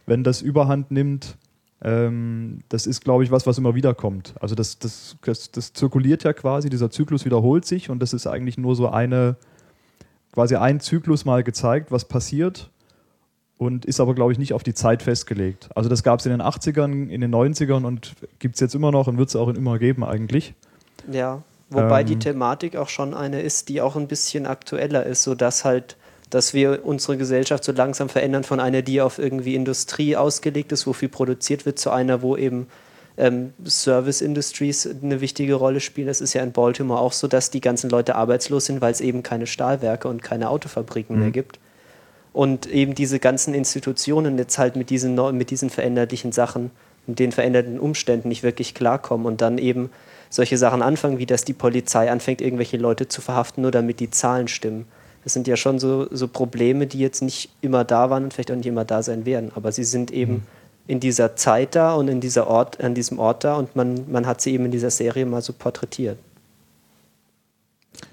[0.07, 1.37] wenn das Überhand nimmt,
[1.85, 4.35] das ist, glaube ich, was, was immer wieder kommt.
[4.41, 8.29] Also das, das, das, das, zirkuliert ja quasi, dieser Zyklus wiederholt sich und das ist
[8.29, 9.37] eigentlich nur so eine,
[10.33, 12.71] quasi ein Zyklus mal gezeigt, was passiert.
[13.59, 15.71] und ist aber, glaube ich, nicht auf die Zeit festgelegt.
[15.75, 18.93] Also das gab es in den 80ern, in den 90ern und gibt es jetzt immer
[18.93, 20.55] noch und wird es auch immer geben eigentlich.
[21.11, 25.25] Ja, wobei ähm, die Thematik auch schon eine ist, die auch ein bisschen aktueller ist,
[25.25, 25.97] sodass halt,
[26.35, 30.87] dass wir unsere Gesellschaft so langsam verändern von einer, die auf irgendwie Industrie ausgelegt ist,
[30.87, 32.67] wo viel produziert wird, zu einer, wo eben
[33.17, 36.09] ähm, Service Industries eine wichtige Rolle spielen.
[36.09, 39.01] Es ist ja in Baltimore auch so, dass die ganzen Leute arbeitslos sind, weil es
[39.01, 41.23] eben keine Stahlwerke und keine Autofabriken mhm.
[41.23, 41.59] mehr gibt
[42.33, 46.71] und eben diese ganzen Institutionen jetzt halt mit diesen, mit diesen veränderlichen Sachen
[47.07, 49.91] und den veränderten Umständen nicht wirklich klarkommen und dann eben
[50.31, 54.11] solche Sachen anfangen, wie dass die Polizei anfängt, irgendwelche Leute zu verhaften, nur damit die
[54.11, 54.87] Zahlen stimmen.
[55.25, 58.51] Das sind ja schon so, so Probleme, die jetzt nicht immer da waren und vielleicht
[58.51, 60.43] auch nicht immer da sein werden, aber sie sind eben mhm.
[60.87, 64.27] in dieser Zeit da und in dieser Ort, an diesem Ort da und man, man
[64.27, 66.19] hat sie eben in dieser Serie mal so porträtiert.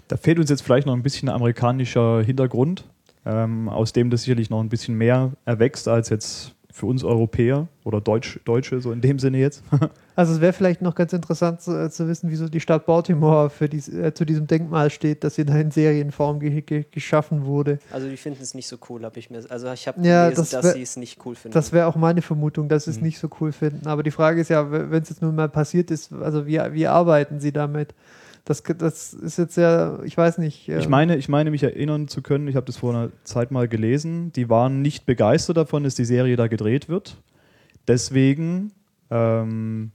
[0.07, 2.83] Da fehlt uns jetzt vielleicht noch ein bisschen amerikanischer Hintergrund
[3.25, 7.67] ähm, aus dem das sicherlich noch ein bisschen mehr erwächst als jetzt für uns Europäer
[7.83, 9.63] oder Deutsch, Deutsche, so in dem Sinne jetzt.
[10.19, 13.49] also es wäre vielleicht noch ganz interessant zu, äh, zu, wissen, wieso die Stadt Baltimore
[13.49, 17.79] für dies, äh, zu diesem Denkmal steht, das in, in Serienform ge ge geschaffen wurde.
[17.89, 19.41] Also die finden es nicht so cool, habe ich mir.
[19.47, 21.53] Also ich habe ja, gelesen, das dass sie es nicht cool finden.
[21.53, 23.03] Das wäre auch meine Vermutung, dass sie es mhm.
[23.03, 23.87] nicht so cool finden.
[23.87, 26.87] Aber die Frage ist ja, wenn es jetzt nun mal passiert ist, also wie, wie
[26.87, 27.95] arbeiten sie damit?
[28.43, 30.67] Das, das ist jetzt ja, ich weiß nicht.
[30.67, 33.51] Äh ich, meine, ich meine, mich erinnern zu können, ich habe das vor einer Zeit
[33.51, 37.15] mal gelesen, die waren nicht begeistert davon, dass die Serie da gedreht wird.
[37.87, 38.73] Deswegen
[39.11, 39.91] ähm,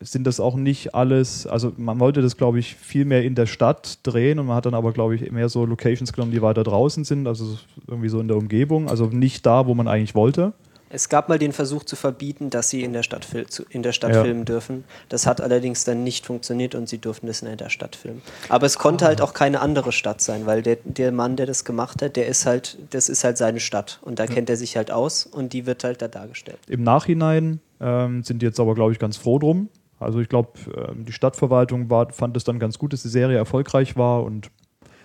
[0.00, 3.46] sind das auch nicht alles, also man wollte das, glaube ich, viel mehr in der
[3.46, 6.64] Stadt drehen und man hat dann aber, glaube ich, mehr so Locations genommen, die weiter
[6.64, 10.52] draußen sind, also irgendwie so in der Umgebung, also nicht da, wo man eigentlich wollte.
[10.92, 13.24] Es gab mal den Versuch zu verbieten, dass sie in der Stadt,
[13.70, 14.24] in der Stadt ja.
[14.24, 14.82] filmen dürfen.
[15.08, 18.22] Das hat allerdings dann nicht funktioniert und sie durften es in der Stadt filmen.
[18.48, 19.08] Aber es konnte oh.
[19.08, 22.26] halt auch keine andere Stadt sein, weil der, der Mann, der das gemacht hat, der
[22.26, 24.34] ist halt, das ist halt seine Stadt und da ja.
[24.34, 26.58] kennt er sich halt aus und die wird halt da dargestellt.
[26.66, 29.68] Im Nachhinein ähm, sind die jetzt aber, glaube ich, ganz froh drum.
[30.00, 33.36] Also ich glaube, ähm, die Stadtverwaltung war, fand es dann ganz gut, dass die Serie
[33.36, 34.50] erfolgreich war und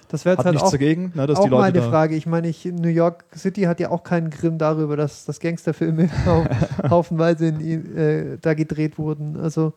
[0.07, 2.15] das wäre halt auch, dagegen, ne, auch meine Frage.
[2.15, 6.09] Ich meine, ich, New York City hat ja auch keinen Grimm darüber, dass, dass Gangsterfilme
[6.89, 9.35] haufenweise in, äh, da gedreht wurden.
[9.35, 9.73] Also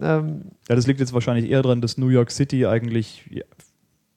[0.00, 3.28] ähm, ja, das liegt jetzt wahrscheinlich eher daran, dass New York City eigentlich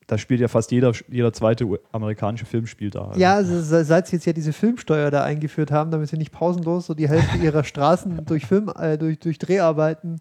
[0.10, 3.10] da spielt ja fast jeder, jeder zweite amerikanische Film spielt da.
[3.10, 3.20] Also.
[3.20, 6.88] Ja, also seit sie jetzt ja diese Filmsteuer da eingeführt haben, damit sie nicht pausenlos
[6.88, 10.18] so die Hälfte ihrer Straßen durch Film, äh, durch, durch Dreharbeiten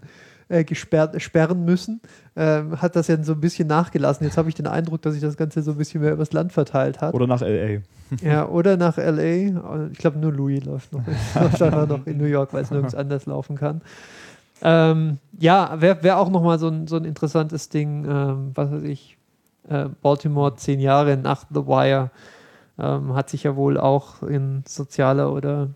[0.49, 2.03] äh, gesperrt, sperren müssen,
[2.37, 4.27] ähm, hat das ja so ein bisschen nachgelassen.
[4.27, 6.53] Jetzt habe ich den Eindruck, dass sich das Ganze so ein bisschen mehr übers Land
[6.53, 7.15] verteilt hat.
[7.15, 7.81] Oder nach L.A.
[8.23, 9.89] ja, oder nach L.A.
[9.91, 11.03] Ich glaube, nur Louis läuft noch.
[11.35, 13.81] läuft noch in New York, weil es nirgends anders laufen kann.
[14.61, 18.83] Ähm, ja, wäre wär auch nochmal so ein, so ein interessantes Ding, ähm, was weiß
[18.83, 19.18] ich,
[19.69, 22.11] äh, Baltimore zehn Jahre nach The Wire
[22.79, 25.69] ähm, hat sich ja wohl auch in sozialer oder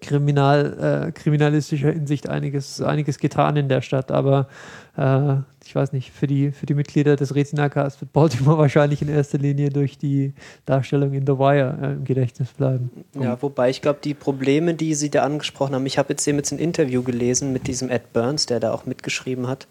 [0.00, 4.10] kriminal, äh, kriminalistischer Hinsicht einiges, einiges getan in der Stadt.
[4.10, 4.48] Aber
[4.96, 9.08] äh, ich weiß nicht, für die, für die Mitglieder des Retina-Cast wird Baltimore wahrscheinlich in
[9.08, 10.32] erster Linie durch die
[10.66, 12.90] Darstellung in The Wire äh, im Gedächtnis bleiben.
[13.14, 16.38] Ja, wobei ich glaube, die Probleme, die Sie da angesprochen haben, ich habe jetzt eben
[16.38, 19.68] jetzt ein Interview gelesen mit diesem Ed Burns, der da auch mitgeschrieben hat.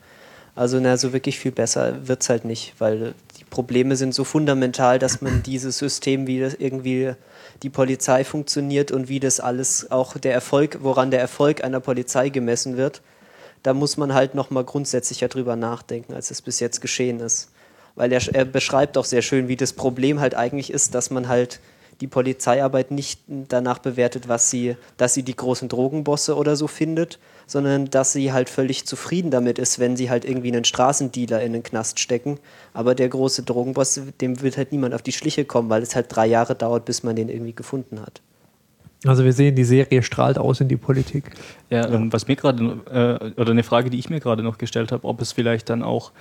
[0.60, 4.26] Also, na, so wirklich viel besser wird es halt nicht, weil die Probleme sind so
[4.26, 7.14] fundamental, dass man dieses System, wie das irgendwie
[7.64, 12.28] die Polizei funktioniert und wie das alles auch der Erfolg, woran der Erfolg einer Polizei
[12.28, 13.02] gemessen wird,
[13.64, 17.52] da muss man halt nochmal grundsätzlicher drüber nachdenken, als es bis jetzt geschehen ist.
[17.96, 21.30] Weil er, er beschreibt auch sehr schön, wie das Problem halt eigentlich ist, dass man
[21.30, 21.62] halt
[22.02, 27.20] die Polizeiarbeit nicht danach bewertet, was sie, dass sie die großen Drogenbosse oder so findet,
[27.46, 31.54] sondern dass sie halt völlig zufrieden damit ist, wenn sie halt irgendwie einen Straßendealer in
[31.54, 32.40] den Knast stecken.
[32.74, 36.08] Aber der große Drogenboss, dem wird halt niemand auf die Schliche kommen, weil es halt
[36.10, 38.22] drei Jahre dauert, bis man den irgendwie gefunden hat.
[39.06, 41.32] Also wir sehen, die Serie strahlt aus in die Politik.
[41.70, 44.92] Ja, ähm, was mir gerade, äh, oder eine Frage, die ich mir gerade noch gestellt
[44.92, 46.12] habe, ob es vielleicht dann auch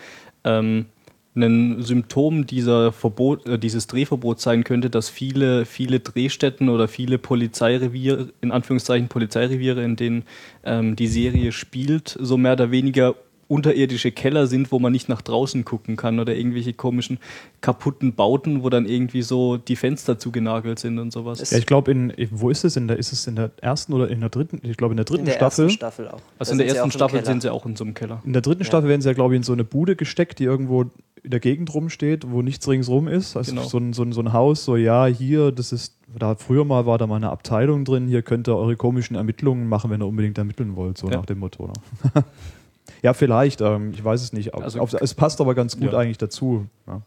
[0.44, 0.86] ähm,
[1.34, 7.18] ein Symptom dieser Verbot, äh, dieses Drehverbots sein könnte, dass viele, viele Drehstätten oder viele
[7.18, 10.24] Polizeireviere, in Anführungszeichen Polizeireviere, in denen
[10.64, 13.14] ähm, die Serie spielt, so mehr oder weniger
[13.48, 17.18] unterirdische Keller sind, wo man nicht nach draußen gucken kann oder irgendwelche komischen
[17.60, 21.50] kaputten Bauten, wo dann irgendwie so die Fenster zugenagelt sind und sowas.
[21.50, 22.76] Ja, ich glaube, in wo ist es?
[22.76, 24.60] In der, ist es in der ersten oder in der dritten?
[24.62, 25.70] Ich glaube in der dritten in der Staffel.
[25.70, 26.20] Staffel auch.
[26.38, 28.22] Also da in der ersten Staffel sind sie auch in so einem Keller.
[28.24, 28.66] In der dritten ja.
[28.66, 30.84] Staffel werden sie ja, glaube ich, in so eine Bude gesteckt, die irgendwo
[31.22, 33.36] in der Gegend rumsteht, wo nichts ringsrum ist.
[33.36, 33.64] Also genau.
[33.64, 36.86] so, ein, so, ein, so ein Haus, so ja, hier, das ist, da früher mal
[36.86, 40.06] war da mal eine Abteilung drin, hier könnt ihr eure komischen Ermittlungen machen, wenn ihr
[40.06, 41.16] unbedingt ermitteln wollt, so ja.
[41.16, 41.66] nach dem Motto.
[41.66, 42.24] Ne?
[43.02, 43.60] Ja, vielleicht.
[43.60, 44.54] Ähm, ich weiß es nicht.
[44.54, 45.98] Also, auf, es passt aber ganz gut ja.
[45.98, 46.66] eigentlich dazu.
[46.86, 47.02] Ja.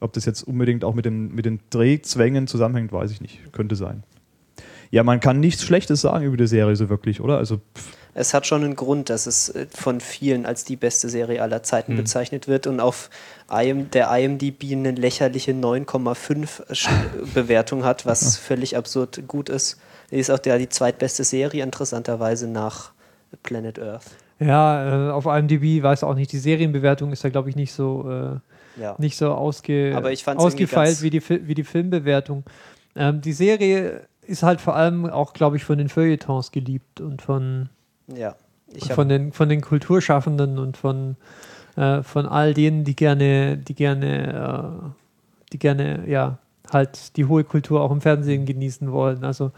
[0.00, 3.52] Ob das jetzt unbedingt auch mit den, mit den Drehzwängen zusammenhängt, weiß ich nicht.
[3.52, 4.02] Könnte sein.
[4.90, 7.38] Ja, man kann nichts Schlechtes sagen über die Serie so wirklich, oder?
[7.38, 7.60] Also.
[7.76, 7.96] Pff.
[8.14, 11.62] Es hat schon einen Grund, dass es äh, von vielen als die beste Serie aller
[11.62, 11.98] Zeiten hm.
[11.98, 13.10] bezeichnet wird und auf
[13.50, 19.78] IM, der IMDb eine lächerliche 9,5 Bewertung hat, was völlig absurd gut ist.
[20.10, 22.92] Ist auch der, die zweitbeste Serie, interessanterweise nach
[23.42, 24.04] Planet Earth.
[24.38, 28.10] Ja, äh, auf IMDb weiß auch nicht, die Serienbewertung ist ja, glaube ich, nicht so,
[28.10, 28.94] äh, ja.
[28.98, 30.00] nicht so ausge
[30.36, 32.44] ausgefeilt wie die, wie die Filmbewertung.
[32.96, 37.22] Ähm, die Serie ist halt vor allem auch, glaube ich, von den Feuilletons geliebt und
[37.22, 37.68] von,
[38.08, 38.34] ja,
[38.90, 41.16] von, den, von den Kulturschaffenden und von,
[41.76, 46.38] äh, von all denen, die gerne, die gerne, äh, die gerne, ja,
[46.72, 49.24] halt die hohe Kultur auch im Fernsehen genießen wollen.
[49.24, 49.52] Also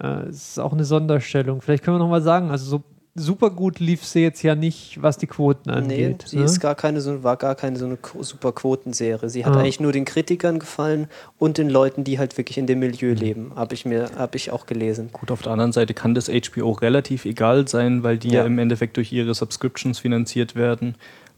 [0.00, 1.60] äh, es ist auch eine Sonderstellung.
[1.60, 2.82] Vielleicht können wir nochmal sagen, also so
[3.14, 6.22] super gut lief sie jetzt ja nicht, was die Quoten angeht.
[6.22, 6.44] Nee, sie ne?
[6.44, 9.28] ist gar keine so, war gar keine so eine super Quotenserie.
[9.28, 9.60] Sie hat ah.
[9.60, 11.08] eigentlich nur den Kritikern gefallen
[11.38, 13.16] und den Leuten, die halt wirklich in dem Milieu mhm.
[13.16, 15.10] leben, habe ich mir, habe ich auch gelesen.
[15.12, 18.46] Gut, auf der anderen Seite kann das HBO relativ egal sein, weil die ja, ja
[18.46, 20.94] im Endeffekt durch ihre Subscriptions finanziert werden.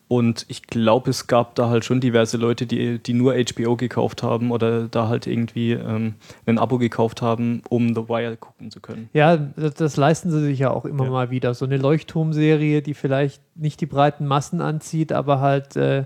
[0.07, 4.23] Und ich glaube, es gab da halt schon diverse Leute, die, die nur HBO gekauft
[4.23, 8.81] haben oder da halt irgendwie ähm, ein Abo gekauft haben, um The Wire gucken zu
[8.81, 9.09] können.
[9.15, 11.11] Ja, das, das leisten sie sich ja auch immer ja.
[11.11, 11.55] mal wieder.
[11.55, 16.05] So eine Leuchtturmserie, die vielleicht nicht die breiten Massen anzieht, aber halt, äh,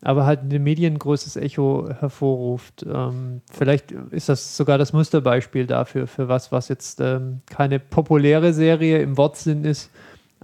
[0.00, 2.86] aber halt in den Medien ein großes Echo hervorruft.
[2.88, 8.52] Ähm, vielleicht ist das sogar das Musterbeispiel dafür, für was, was jetzt ähm, keine populäre
[8.52, 9.90] Serie im Wortsinn ist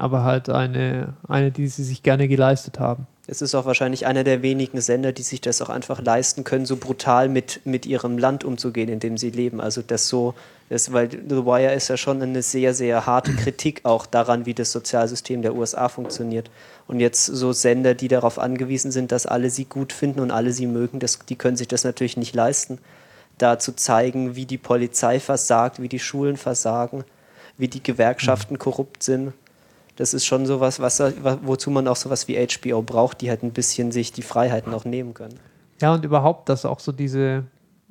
[0.00, 3.06] aber halt eine, eine, die sie sich gerne geleistet haben.
[3.26, 6.66] Es ist auch wahrscheinlich einer der wenigen Sender, die sich das auch einfach leisten können,
[6.66, 9.60] so brutal mit, mit ihrem Land umzugehen, in dem sie leben.
[9.60, 10.34] Also das so,
[10.68, 14.54] das, weil The Wire ist ja schon eine sehr, sehr harte Kritik auch daran, wie
[14.54, 16.50] das Sozialsystem der USA funktioniert.
[16.88, 20.52] Und jetzt so Sender, die darauf angewiesen sind, dass alle sie gut finden und alle
[20.52, 22.78] sie mögen, das, die können sich das natürlich nicht leisten,
[23.38, 27.04] da zu zeigen, wie die Polizei versagt, wie die Schulen versagen,
[27.58, 29.34] wie die Gewerkschaften korrupt sind
[30.00, 30.98] das ist schon sowas, was,
[31.42, 34.86] wozu man auch sowas wie HBO braucht, die halt ein bisschen sich die Freiheiten auch
[34.86, 35.38] nehmen können.
[35.82, 37.44] Ja, und überhaupt, dass auch so diese,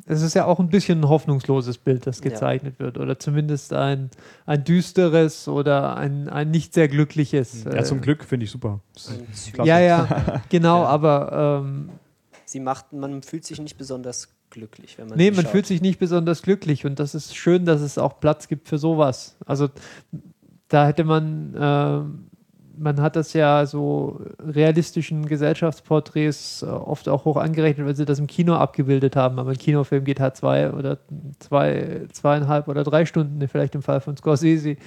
[0.08, 2.86] es ist ja auch ein bisschen ein hoffnungsloses Bild, das gezeichnet ja.
[2.86, 2.98] wird.
[2.98, 4.10] Oder zumindest ein,
[4.48, 7.64] ein düsteres oder ein, ein nicht sehr glückliches.
[7.66, 8.80] Ja, zum äh, Glück finde ich super.
[9.64, 10.88] Ja, ja, genau, ja.
[10.88, 11.90] aber ähm,
[12.44, 15.52] sie macht, man fühlt sich nicht besonders glücklich, wenn man Nee, man schaut.
[15.52, 18.80] fühlt sich nicht besonders glücklich und das ist schön, dass es auch Platz gibt für
[18.80, 19.36] sowas.
[19.46, 19.70] Also
[20.70, 27.38] da hätte man, äh, man hat das ja so realistischen Gesellschaftsporträts äh, oft auch hoch
[27.38, 29.40] angerechnet, weil sie das im Kino abgebildet haben.
[29.40, 31.00] Aber ein Kinofilm geht halt zwei oder
[31.40, 34.78] zwei, zweieinhalb oder drei Stunden, vielleicht im Fall von Scorsese.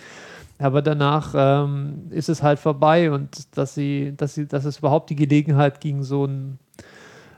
[0.59, 5.11] Aber danach ähm, ist es halt vorbei und dass sie, dass sie, dass es überhaupt
[5.11, 6.59] die Gelegenheit ging, so ein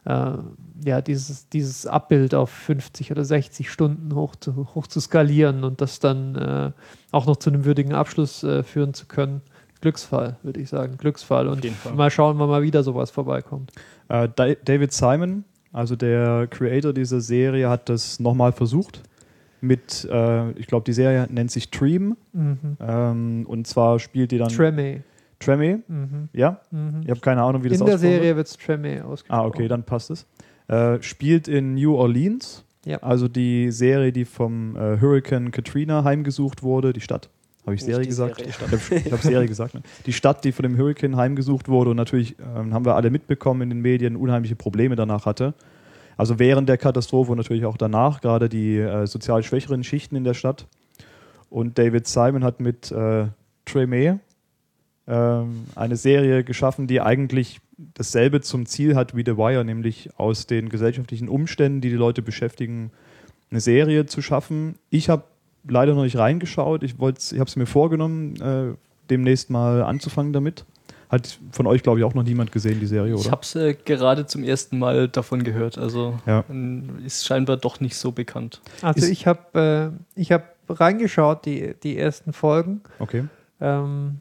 [0.05, 0.33] äh,
[0.83, 5.81] ja, dieses, dieses Abbild auf 50 oder 60 Stunden hoch zu, hoch zu skalieren und
[5.81, 6.73] das dann äh,
[7.13, 9.43] auch noch zu einem würdigen Abschluss äh, führen zu können.
[9.81, 10.97] Glücksfall, würde ich sagen.
[10.97, 11.47] Glücksfall.
[11.47, 11.63] Und
[11.95, 13.71] mal schauen, wann mal wieder sowas vorbeikommt.
[14.09, 14.29] Äh,
[14.65, 19.03] David Simon, also der Creator dieser Serie, hat das nochmal versucht.
[19.61, 22.17] Mit, äh, ich glaube, die Serie nennt sich Dream.
[22.33, 22.77] Mhm.
[22.81, 24.49] Ähm, und zwar spielt die dann.
[24.49, 25.03] Treme.
[25.39, 25.83] Treme?
[25.87, 26.29] Mhm.
[26.33, 26.61] Ja?
[26.71, 27.03] Mhm.
[27.05, 29.41] Ich habe keine Ahnung, wie das In der Serie wird es Treme ausgesprochen.
[29.41, 30.27] Ah, okay, dann passt es.
[30.69, 32.65] Äh, spielt in New Orleans.
[32.85, 32.99] Ja.
[32.99, 37.31] Also die Serie, die vom äh, Hurricane Katrina heimgesucht wurde, die Stadt.
[37.65, 38.37] Habe ich Serie gesagt?
[38.37, 38.51] Serie.
[38.51, 39.75] Ich habe hab Serie gesagt.
[39.75, 39.83] Ne?
[40.05, 43.63] Die Stadt, die von dem Hurricane heimgesucht wurde und natürlich ähm, haben wir alle mitbekommen
[43.63, 45.55] in den Medien, unheimliche Probleme danach hatte.
[46.17, 50.25] Also während der Katastrophe und natürlich auch danach, gerade die äh, sozial schwächeren Schichten in
[50.25, 50.67] der Stadt.
[51.49, 53.27] Und David Simon hat mit äh,
[53.65, 54.21] Treme,
[55.07, 60.47] ähm, eine Serie geschaffen, die eigentlich dasselbe zum Ziel hat wie The Wire, nämlich aus
[60.47, 62.91] den gesellschaftlichen Umständen, die die Leute beschäftigen,
[63.51, 64.77] eine Serie zu schaffen.
[64.91, 65.25] Ich habe
[65.69, 66.83] leider noch nicht reingeschaut.
[66.83, 68.75] Ich, ich habe es mir vorgenommen, äh,
[69.11, 70.65] demnächst mal anzufangen damit.
[71.09, 73.23] Hat von euch, glaube ich, auch noch niemand gesehen, die Serie, oder?
[73.23, 75.79] Ich habe es äh, gerade zum ersten Mal davon gehört.
[75.79, 76.45] Also ja.
[77.05, 78.61] ist scheinbar doch nicht so bekannt.
[78.83, 82.81] Also ist ich habe äh, hab reingeschaut, die, die ersten Folgen.
[82.99, 83.25] Okay.
[83.61, 84.21] Ähm,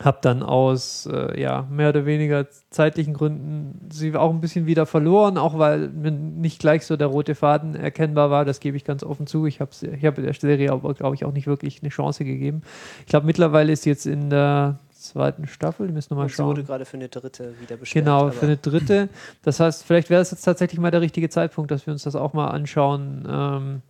[0.00, 4.86] habe dann aus äh, ja, mehr oder weniger zeitlichen Gründen sie auch ein bisschen wieder
[4.86, 8.44] verloren, auch weil mir nicht gleich so der rote Faden erkennbar war.
[8.44, 9.46] Das gebe ich ganz offen zu.
[9.46, 12.62] Ich habe ich hab der Serie aber, glaube ich, auch nicht wirklich eine Chance gegeben.
[13.00, 15.86] Ich glaube, mittlerweile ist jetzt in der zweiten Staffel.
[15.86, 16.48] Wir müssen nochmal schauen.
[16.48, 18.04] wurde gerade für eine dritte wieder beschwert.
[18.04, 19.08] Genau, für eine dritte.
[19.42, 22.16] Das heißt, vielleicht wäre es jetzt tatsächlich mal der richtige Zeitpunkt, dass wir uns das
[22.16, 23.26] auch mal anschauen.
[23.28, 23.82] Ähm,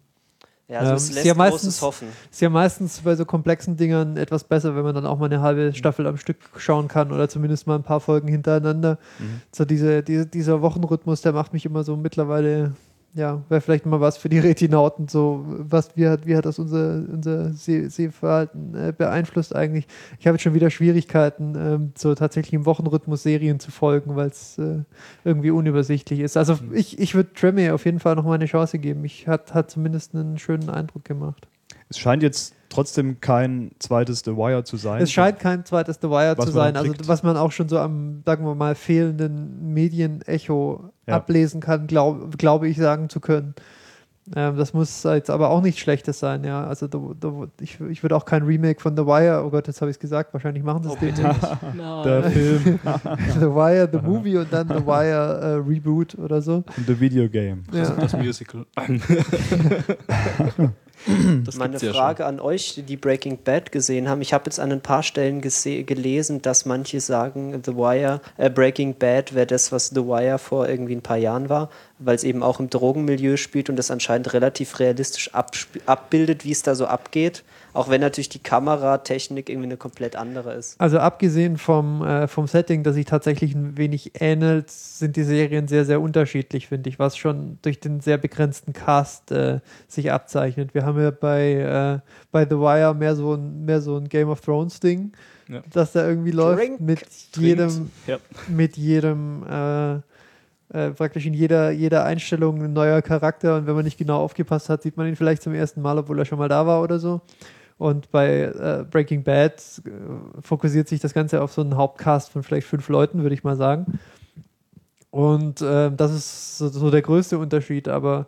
[0.68, 2.08] Ja, also es lässt ja meistens, hoffen.
[2.30, 5.40] Ist ja meistens bei so komplexen Dingern etwas besser, wenn man dann auch mal eine
[5.40, 8.98] halbe Staffel am Stück schauen kann oder zumindest mal ein paar Folgen hintereinander.
[9.18, 9.40] Mhm.
[9.50, 12.72] So diese, diese, dieser Wochenrhythmus, der macht mich immer so mittlerweile
[13.18, 16.58] ja, wäre vielleicht mal was für die Retinauten, so was, wie hat, wie hat das
[16.58, 19.86] unser, unser Seh Sehverhalten äh, beeinflusst eigentlich?
[20.20, 24.28] Ich habe jetzt schon wieder Schwierigkeiten, ähm, so tatsächlich im Wochenrhythmus Serien zu folgen, weil
[24.28, 24.84] es äh,
[25.24, 26.36] irgendwie unübersichtlich ist.
[26.36, 26.74] Also mhm.
[26.74, 29.04] ich, ich würde Tremere auf jeden Fall noch mal eine Chance geben.
[29.04, 31.48] Ich hat, hat zumindest einen schönen Eindruck gemacht.
[31.88, 35.02] Es scheint jetzt trotzdem kein zweites The Wire zu sein.
[35.02, 36.76] Es scheint kein zweites The Wire zu sein.
[36.76, 41.16] Also was man auch schon so am, sagen wir mal, fehlenden Medienecho ja.
[41.16, 43.54] ablesen kann, glaube glaub ich sagen zu können.
[44.36, 46.64] Ähm, das muss jetzt aber auch nichts Schlechtes sein, ja.
[46.64, 47.28] Also the, the,
[47.62, 50.00] ich, ich würde auch kein Remake von The Wire, oh Gott, jetzt habe ich es
[50.00, 51.74] gesagt, wahrscheinlich machen sie es oh, den nicht.
[51.76, 52.04] no.
[52.04, 52.62] Der Film.
[53.40, 56.62] The Wire, The Movie und dann The Wire uh, Reboot oder so.
[56.86, 57.64] The Video Game.
[57.72, 57.80] Ja.
[57.80, 58.66] Das, das Musical.
[61.56, 64.20] Meine Frage ja an euch, die Breaking Bad gesehen haben.
[64.20, 68.94] Ich habe jetzt an ein paar Stellen gelesen, dass manche sagen, The Wire, äh, Breaking
[68.94, 72.42] Bad wäre das, was The Wire vor irgendwie ein paar Jahren war, weil es eben
[72.42, 77.42] auch im Drogenmilieu spielt und das anscheinend relativ realistisch abbildet, wie es da so abgeht.
[77.72, 80.80] Auch wenn natürlich die Kameratechnik irgendwie eine komplett andere ist.
[80.80, 85.68] Also abgesehen vom, äh, vom Setting, das sich tatsächlich ein wenig ähnelt, sind die Serien
[85.68, 90.74] sehr, sehr unterschiedlich, finde ich, was schon durch den sehr begrenzten Cast äh, sich abzeichnet.
[90.74, 94.28] Wir haben ja bei, äh, bei The Wire mehr so ein, mehr so ein Game
[94.28, 95.12] of Thrones Ding,
[95.48, 95.62] ja.
[95.72, 96.80] das da irgendwie läuft Drink.
[96.80, 97.06] mit
[97.36, 98.18] jedem, ja.
[98.48, 100.00] mit jedem äh,
[100.70, 104.68] äh, praktisch in jeder, jeder Einstellung ein neuer Charakter und wenn man nicht genau aufgepasst
[104.68, 106.98] hat, sieht man ihn vielleicht zum ersten Mal, obwohl er schon mal da war oder
[106.98, 107.22] so.
[107.78, 112.42] Und bei äh, Breaking Bad äh, fokussiert sich das Ganze auf so einen Hauptcast von
[112.42, 114.00] vielleicht fünf Leuten, würde ich mal sagen.
[115.10, 118.26] Und äh, das ist so, so, der größte Unterschied, aber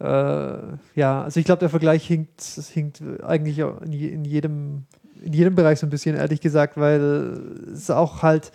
[0.00, 0.58] äh,
[0.94, 4.84] ja, also ich glaube, der Vergleich hinkt, hinkt eigentlich in, in, jedem,
[5.22, 7.38] in jedem Bereich so ein bisschen, ehrlich gesagt, weil
[7.72, 8.50] es auch halt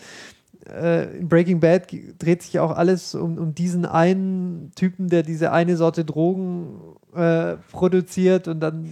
[0.68, 1.88] äh, in Breaking Bad
[2.20, 6.80] dreht sich auch alles um, um diesen einen Typen, der diese eine Sorte Drogen
[7.16, 8.92] äh, produziert und dann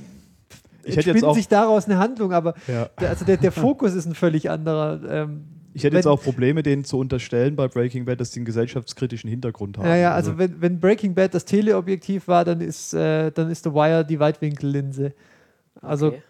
[0.90, 2.90] ich hätte jetzt auch, sich daraus eine Handlung, aber ja.
[3.00, 5.00] der, also der, der Fokus ist ein völlig anderer.
[5.10, 8.40] Ähm, ich hätte wenn, jetzt auch Probleme, denen zu unterstellen bei Breaking Bad, dass sie
[8.40, 9.88] einen gesellschaftskritischen Hintergrund haben.
[9.88, 13.50] Ja, ja, also, also wenn, wenn, Breaking Bad das Teleobjektiv war, dann ist, äh, dann
[13.50, 15.14] ist The Wire die Weitwinkellinse.
[15.82, 16.22] Also okay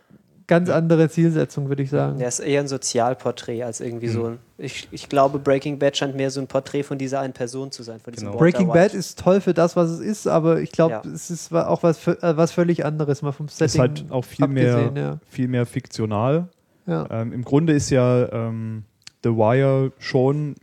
[0.49, 2.19] ganz andere Zielsetzung, würde ich sagen.
[2.19, 4.11] Er ist eher ein Sozialporträt als irgendwie mhm.
[4.11, 4.39] so ein.
[4.57, 7.83] Ich, ich glaube, Breaking Bad scheint mehr so ein Porträt von dieser einen Person zu
[7.83, 8.01] sein.
[8.01, 8.35] Von genau.
[8.35, 11.11] Breaking Bad ist toll für das, was es ist, aber ich glaube, ja.
[11.11, 13.65] es ist auch was, äh, was völlig anderes, mal vom Setting.
[13.65, 15.19] Es ist halt auch viel, mehr, ja.
[15.29, 16.49] viel mehr fiktional.
[16.87, 17.07] Ja.
[17.09, 18.83] Ähm, Im Grunde ist ja ähm,
[19.23, 20.55] The Wire schon,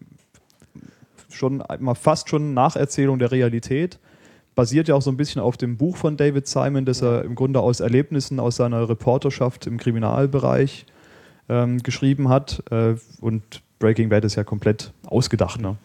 [1.30, 3.98] schon mal fast schon Nacherzählung der Realität
[4.56, 7.36] basiert ja auch so ein bisschen auf dem Buch von David Simon, das er im
[7.36, 10.86] Grunde aus Erlebnissen aus seiner Reporterschaft im Kriminalbereich
[11.48, 12.64] ähm, geschrieben hat.
[12.72, 15.60] Äh, und Breaking Bad ist ja komplett ausgedacht.
[15.60, 15.76] Ne?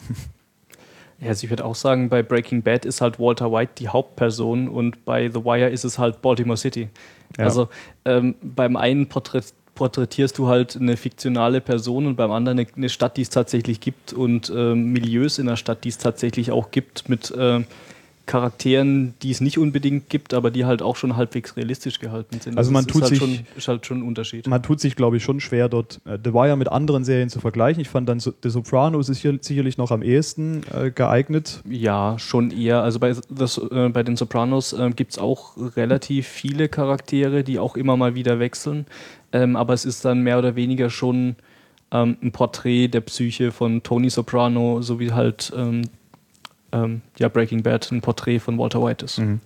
[1.20, 4.68] Ja, also ich würde auch sagen, bei Breaking Bad ist halt Walter White die Hauptperson
[4.68, 6.90] und bei The Wire ist es halt Baltimore City.
[7.38, 7.44] Ja.
[7.44, 7.70] Also
[8.06, 9.44] ähm, beim einen Porträt
[9.76, 13.80] porträtierst du halt eine fiktionale Person und beim anderen eine, eine Stadt, die es tatsächlich
[13.80, 17.62] gibt und äh, Milieus in der Stadt, die es tatsächlich auch gibt mit äh,
[18.26, 22.58] Charakteren, die es nicht unbedingt gibt, aber die halt auch schon halbwegs realistisch gehalten sind.
[22.58, 24.48] Also man tut ist sich halt schon, ist halt schon ein Unterschied.
[24.48, 27.40] Man tut sich, glaube ich, schon schwer dort äh, The Wire mit anderen Serien zu
[27.40, 27.82] vergleichen.
[27.82, 31.62] Ich fand dann The Sopranos ist hier sicherlich noch am ehesten äh, geeignet.
[31.68, 32.84] Ja, schon eher.
[32.84, 37.60] Also bei, das, äh, bei den Sopranos äh, gibt es auch relativ viele Charaktere, die
[37.60, 38.86] auch immer mal wieder wechseln.
[39.34, 41.36] Ähm, aber es ist dann mehr oder weniger schon
[41.92, 45.84] ähm, ein Porträt der Psyche von Tony Soprano, so wie halt ähm,
[46.72, 49.20] ähm, ja, Breaking Bad ein Porträt von Walter White ist.
[49.20, 49.40] Mhm.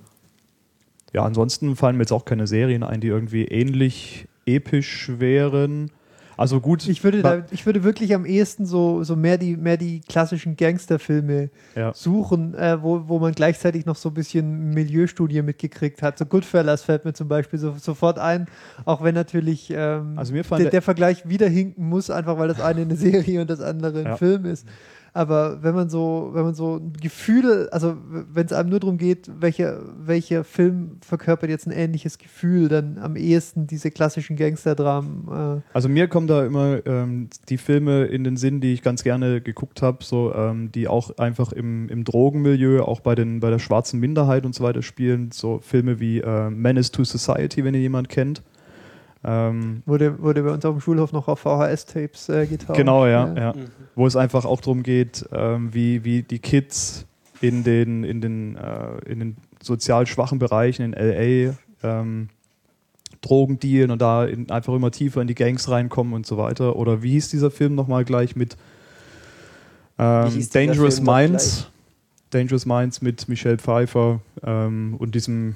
[1.13, 5.91] Ja, ansonsten fallen mir jetzt auch keine Serien ein, die irgendwie ähnlich episch wären.
[6.37, 6.87] Also gut.
[6.87, 10.57] Ich würde, da, ich würde wirklich am ehesten so, so mehr, die, mehr die klassischen
[10.57, 11.93] Gangsterfilme ja.
[11.93, 16.17] suchen, äh, wo, wo man gleichzeitig noch so ein bisschen Milieustudie mitgekriegt hat.
[16.17, 18.47] So Goodfellas fällt mir zum Beispiel so, sofort ein,
[18.83, 22.59] auch wenn natürlich ähm, also mir der, der, Vergleich wieder hinken muss, einfach weil das
[22.59, 24.17] eine eine Serie und das andere ein ja.
[24.17, 24.67] Film ist.
[25.15, 27.95] Aber wenn man so, wenn man so Gefühle, also
[28.33, 32.97] wenn es einem nur darum geht, welcher, welcher Film verkörpert jetzt ein ähnliches Gefühl, dann
[32.97, 35.59] am ehesten diese klassischen Gangsterdramen.
[35.59, 35.61] Äh.
[35.71, 39.39] Also mir kommen da immer ähm, die Filme in den Sinn, die ich ganz gerne
[39.39, 43.59] geguckt habe, so ähm, die auch einfach im, im Drogenmilieu, auch bei den bei der
[43.59, 45.31] schwarzen Minderheit und so weiter spielen.
[45.31, 48.43] So Filme wie äh, Menace to Society, wenn ihr jemand kennt.
[49.27, 52.77] Ähm, wurde, wurde bei uns auf dem Schulhof noch auf VHS-Tapes äh, getaucht.
[52.77, 53.27] Genau, ja.
[53.27, 53.35] ja.
[53.35, 53.53] ja.
[53.53, 53.65] Mhm.
[53.95, 57.05] Wo es einfach auch darum geht, ähm, wie, wie die Kids
[57.41, 62.29] in den, in den, äh, in den sozial schwachen Bereichen in LA ähm,
[63.21, 66.75] Drogen dealen und da in, einfach immer tiefer in die Gangs reinkommen und so weiter.
[66.75, 68.55] Oder wie hieß dieser Film nochmal gleich mit
[69.97, 71.71] ähm, Dangerous Minds?
[72.29, 75.55] Dangerous Minds mit Michelle Pfeiffer ähm, und diesem,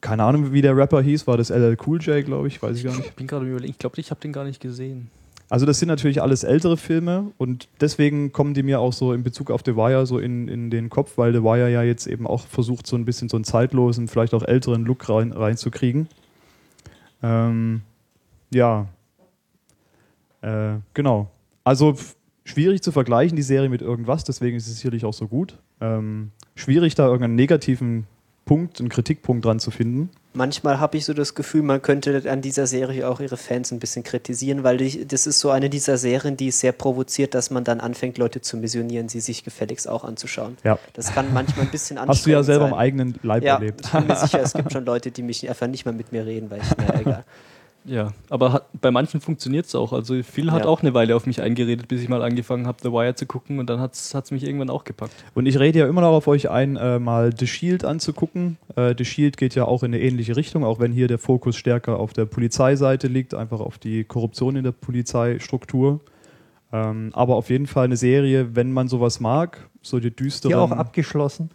[0.00, 2.84] keine Ahnung, wie der Rapper hieß, war das LL Cool J, glaube ich, weiß ich
[2.84, 3.06] gar nicht.
[3.06, 5.10] Ich bin gerade überlegen, ich glaube, ich habe den gar nicht gesehen.
[5.48, 9.22] Also das sind natürlich alles ältere Filme und deswegen kommen die mir auch so in
[9.22, 12.26] Bezug auf The Wire so in, in den Kopf, weil The Wire ja jetzt eben
[12.26, 16.08] auch versucht, so ein bisschen so einen zeitlosen, vielleicht auch älteren Look rein, reinzukriegen.
[17.22, 17.82] Ähm,
[18.50, 18.86] ja,
[20.40, 21.30] äh, genau.
[21.62, 21.94] Also
[22.44, 25.58] schwierig zu vergleichen, die Serie mit irgendwas, deswegen ist es sicherlich auch so gut.
[25.80, 28.06] Ähm, schwierig, da irgendeinen negativen
[28.44, 30.10] Punkt, einen Kritikpunkt dran zu finden.
[30.36, 33.78] Manchmal habe ich so das Gefühl, man könnte an dieser Serie auch ihre Fans ein
[33.78, 37.62] bisschen kritisieren, weil die, das ist so eine dieser Serien, die sehr provoziert, dass man
[37.62, 40.58] dann anfängt, Leute zu missionieren, sie sich gefälligst auch anzuschauen.
[40.64, 40.78] Ja.
[40.94, 42.72] Das kann manchmal ein bisschen anstrengend Hast du ja selber sein.
[42.72, 43.82] im eigenen Leib ja, erlebt.
[43.84, 46.26] Ich bin mir sicher, es gibt schon Leute, die mich einfach nicht mehr mit mir
[46.26, 47.24] reden, weil ich, naja, egal.
[47.86, 49.92] Ja, aber hat, bei manchen funktioniert es auch.
[49.92, 50.68] Also Phil hat ja.
[50.68, 53.58] auch eine Weile auf mich eingeredet, bis ich mal angefangen habe, The Wire zu gucken
[53.58, 55.12] und dann hat es mich irgendwann auch gepackt.
[55.34, 58.56] Und ich rede ja immer noch auf euch ein, äh, mal The Shield anzugucken.
[58.74, 61.56] Äh, The Shield geht ja auch in eine ähnliche Richtung, auch wenn hier der Fokus
[61.56, 66.00] stärker auf der Polizeiseite liegt, einfach auf die Korruption in der Polizeistruktur.
[66.72, 70.50] Ähm, aber auf jeden Fall eine Serie, wenn man sowas mag, so die düsteren...
[70.50, 71.50] Die auch abgeschlossen.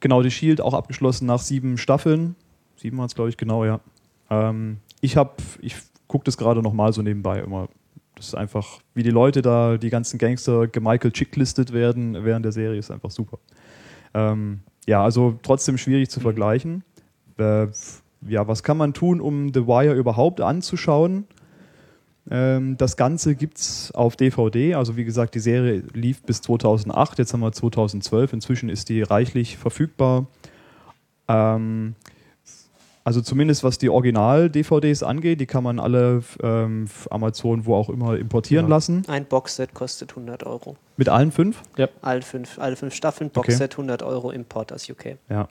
[0.00, 2.36] Genau, The Shield auch abgeschlossen nach sieben Staffeln.
[2.76, 3.80] Sieben war es, glaube ich, genau, ja.
[4.28, 5.76] Ähm, ich habe, ich
[6.08, 7.68] gucke das gerade nochmal so nebenbei immer.
[8.14, 12.52] Das ist einfach, wie die Leute da, die ganzen Gangster Michael Chicklistet werden während der
[12.52, 13.38] Serie, ist einfach super.
[14.14, 16.84] Ähm, ja, also trotzdem schwierig zu vergleichen.
[17.38, 17.66] Äh,
[18.26, 21.26] ja, was kann man tun, um The Wire überhaupt anzuschauen?
[22.30, 24.74] Ähm, das Ganze gibt es auf DVD.
[24.74, 28.32] Also wie gesagt, die Serie lief bis 2008, jetzt haben wir 2012.
[28.32, 30.28] Inzwischen ist die reichlich verfügbar.
[31.28, 31.96] Ähm,
[33.04, 38.16] also zumindest was die Original-DVDs angeht, die kann man alle ähm, Amazon, wo auch immer,
[38.16, 38.70] importieren ja.
[38.70, 39.04] lassen.
[39.08, 40.76] Ein Boxset kostet 100 Euro.
[40.96, 41.60] Mit allen fünf?
[41.76, 41.88] Ja.
[42.00, 43.82] Alle fünf, alle fünf Staffeln, Boxset okay.
[43.82, 45.18] 100 Euro, Import aus UK.
[45.28, 45.48] Ja.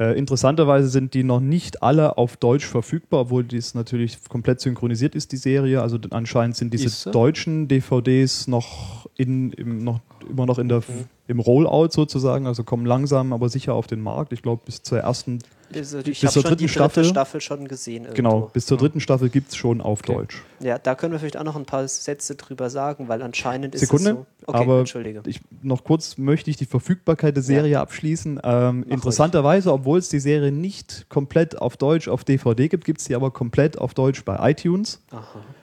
[0.00, 5.14] Äh, interessanterweise sind die noch nicht alle auf Deutsch verfügbar, obwohl dies natürlich komplett synchronisiert
[5.14, 5.82] ist, die Serie.
[5.82, 11.06] Also anscheinend sind diese deutschen DVDs noch, in, im, noch immer noch in der, mhm.
[11.28, 14.32] im Rollout sozusagen, also kommen langsam, aber sicher auf den Markt.
[14.32, 15.40] Ich glaube, bis zur ersten
[15.74, 18.04] also ich bis zur dritten Staffel, Staffel schon gesehen.
[18.04, 18.14] Irgendwo.
[18.14, 20.14] Genau, bis zur dritten Staffel gibt es schon auf okay.
[20.14, 20.42] Deutsch.
[20.60, 23.82] Ja, da können wir vielleicht auch noch ein paar Sätze drüber sagen, weil anscheinend ist
[23.82, 24.26] Sekunde, es so.
[24.46, 25.22] Okay, aber Entschuldige.
[25.26, 27.82] Ich, noch kurz möchte ich die Verfügbarkeit der Serie ja.
[27.82, 28.40] abschließen.
[28.42, 33.06] Ähm, interessanterweise, obwohl es die Serie nicht komplett auf Deutsch auf DVD gibt, gibt es
[33.06, 35.00] sie aber komplett auf Deutsch bei iTunes.
[35.10, 35.22] Aha.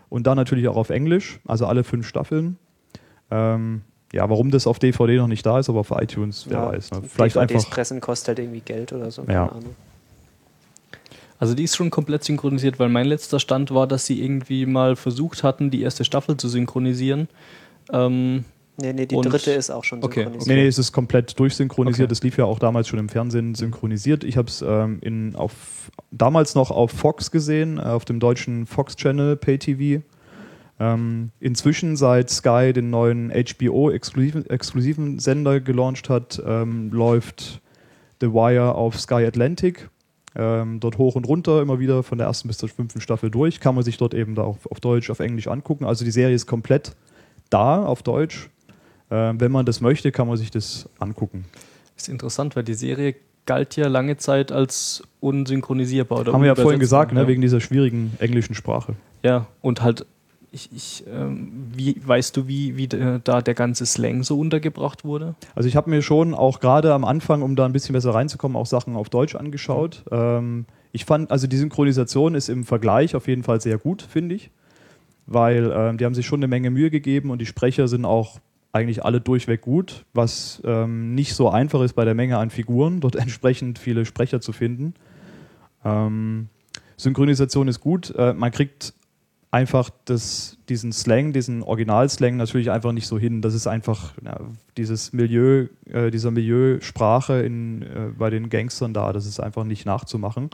[0.10, 2.58] Und dann natürlich auch auf Englisch, also alle fünf Staffeln.
[3.32, 3.82] Ähm,
[4.14, 6.92] ja, warum das auf DVD noch nicht da ist, aber auf iTunes, wer ja, weiß.
[6.92, 7.02] Ne?
[7.08, 7.70] Vielleicht DVDs einfach.
[7.70, 9.24] Pressen kostet halt irgendwie Geld oder so.
[9.28, 9.48] Ja.
[9.48, 9.76] Ahnung.
[11.40, 14.96] Also die ist schon komplett synchronisiert, weil mein letzter Stand war, dass sie irgendwie mal
[14.96, 17.28] versucht hatten, die erste Staffel zu synchronisieren.
[17.94, 18.44] Ähm,
[18.78, 20.48] nee, nee, die dritte ist auch schon okay, synchronisiert.
[20.48, 22.06] Nee, nee, es ist komplett durchsynchronisiert.
[22.06, 22.10] Okay.
[22.10, 24.24] Das lief ja auch damals schon im Fernsehen synchronisiert.
[24.24, 25.36] Ich habe es ähm,
[26.10, 30.02] damals noch auf Fox gesehen, äh, auf dem deutschen Fox Channel Pay TV.
[30.80, 37.62] Ähm, inzwischen, seit Sky den neuen HBO-exklusiven exklusiven Sender gelauncht hat, ähm, läuft
[38.22, 39.90] The Wire auf Sky Atlantic
[40.38, 43.60] ähm, dort hoch und runter, immer wieder von der ersten bis zur fünften Staffel durch.
[43.60, 45.86] Kann man sich dort eben da auch auf Deutsch, auf Englisch angucken.
[45.86, 46.96] Also die Serie ist komplett
[47.50, 48.50] da auf Deutsch.
[49.10, 51.46] Ähm, wenn man das möchte, kann man sich das angucken.
[51.96, 53.16] Das ist interessant, weil die Serie
[53.48, 56.20] galt ja lange Zeit als unsynchronisierbar.
[56.20, 58.94] Oder Haben wir ja vorhin gesagt, ne, wegen dieser schwierigen englischen Sprache.
[59.24, 60.06] Ja, und halt
[60.58, 65.36] ich, ich, ähm, wie, weißt du, wie, wie da der ganze Slang so untergebracht wurde?
[65.56, 68.58] Also ich habe mir schon auch gerade am Anfang, um da ein bisschen besser reinzukommen,
[68.58, 70.04] auch Sachen auf Deutsch angeschaut.
[70.12, 74.36] Ähm, ich fand, also die Synchronisation ist im Vergleich auf jeden Fall sehr gut, finde
[74.36, 74.50] ich.
[75.28, 78.40] Weil ähm, die haben sich schon eine Menge Mühe gegeben und die Sprecher sind auch
[78.72, 83.00] eigentlich alle durchweg gut, was ähm, nicht so einfach ist bei der Menge an Figuren,
[83.00, 84.94] dort entsprechend viele Sprecher zu finden.
[85.86, 86.50] Ähm,
[86.96, 88.14] Synchronisation ist gut.
[88.16, 88.94] Äh, man kriegt
[89.52, 93.42] einfach das, diesen Slang, diesen Originalslang natürlich einfach nicht so hin.
[93.42, 94.40] Das ist einfach ja,
[94.76, 99.86] dieses Milieu, äh, dieser Milieusprache in, äh, bei den Gangstern da, das ist einfach nicht
[99.86, 100.50] nachzumachen.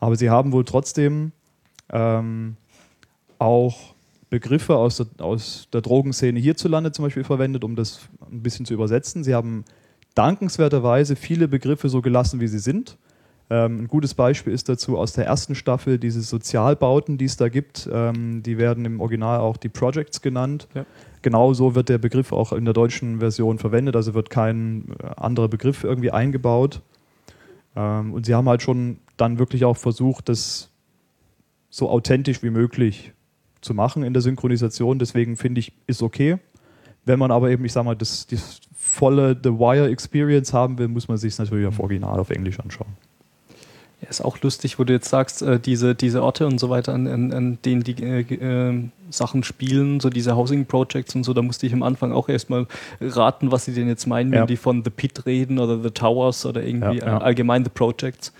[0.00, 1.32] Aber sie haben wohl trotzdem
[1.90, 2.56] ähm,
[3.38, 3.94] auch
[4.30, 8.72] Begriffe aus der, aus der Drogenszene hierzulande zum Beispiel verwendet, um das ein bisschen zu
[8.74, 9.24] übersetzen.
[9.24, 9.64] Sie haben
[10.14, 12.96] dankenswerterweise viele Begriffe so gelassen, wie sie sind.
[13.50, 17.48] Ähm, ein gutes Beispiel ist dazu aus der ersten Staffel diese Sozialbauten, die es da
[17.48, 17.88] gibt.
[17.92, 20.68] Ähm, die werden im Original auch die Projects genannt.
[20.74, 20.86] Ja.
[21.22, 25.48] Genauso wird der Begriff auch in der deutschen Version verwendet, also wird kein äh, anderer
[25.48, 26.80] Begriff irgendwie eingebaut.
[27.74, 30.70] Ähm, und sie haben halt schon dann wirklich auch versucht, das
[31.68, 33.12] so authentisch wie möglich
[33.60, 35.00] zu machen in der Synchronisation.
[35.00, 36.38] Deswegen finde ich, ist okay.
[37.04, 40.88] Wenn man aber eben, ich sag mal, das, das volle The Wire Experience haben will,
[40.88, 42.96] muss man sich es natürlich auf Original auf Englisch anschauen.
[44.02, 46.94] Ja, ist auch lustig, wo du jetzt sagst, äh, diese, diese Orte und so weiter,
[46.94, 51.34] an, an, an denen die äh, äh, Sachen spielen, so diese Housing Projects und so,
[51.34, 52.66] da musste ich am Anfang auch erstmal
[53.00, 54.40] raten, was sie denn jetzt meinen, ja.
[54.40, 58.32] wenn die von The Pit reden oder The Towers oder irgendwie ja, allgemein The Projects.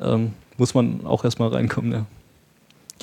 [0.00, 2.06] Ähm, muss man auch erstmal reinkommen, ja.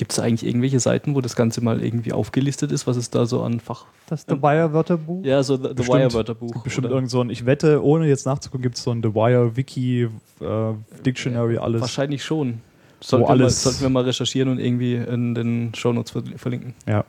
[0.00, 3.26] Gibt es eigentlich irgendwelche Seiten, wo das Ganze mal irgendwie aufgelistet ist, was es da
[3.26, 3.84] so an Fach.
[4.06, 5.26] Das The Wire-Wörterbuch?
[5.26, 6.62] Ja, so The, The Wire-Wörterbuch.
[6.62, 6.94] Bestimmt oder?
[6.94, 10.08] irgend so ein, ich wette, ohne jetzt nachzugucken, gibt es so ein The Wire-Wiki,
[10.40, 10.48] äh,
[11.04, 11.82] Dictionary, alles.
[11.82, 12.62] Wahrscheinlich schon.
[13.02, 16.72] Sollten, wir mal, sollten wir mal recherchieren und irgendwie in den Shownotes verlinken.
[16.88, 17.04] Ja.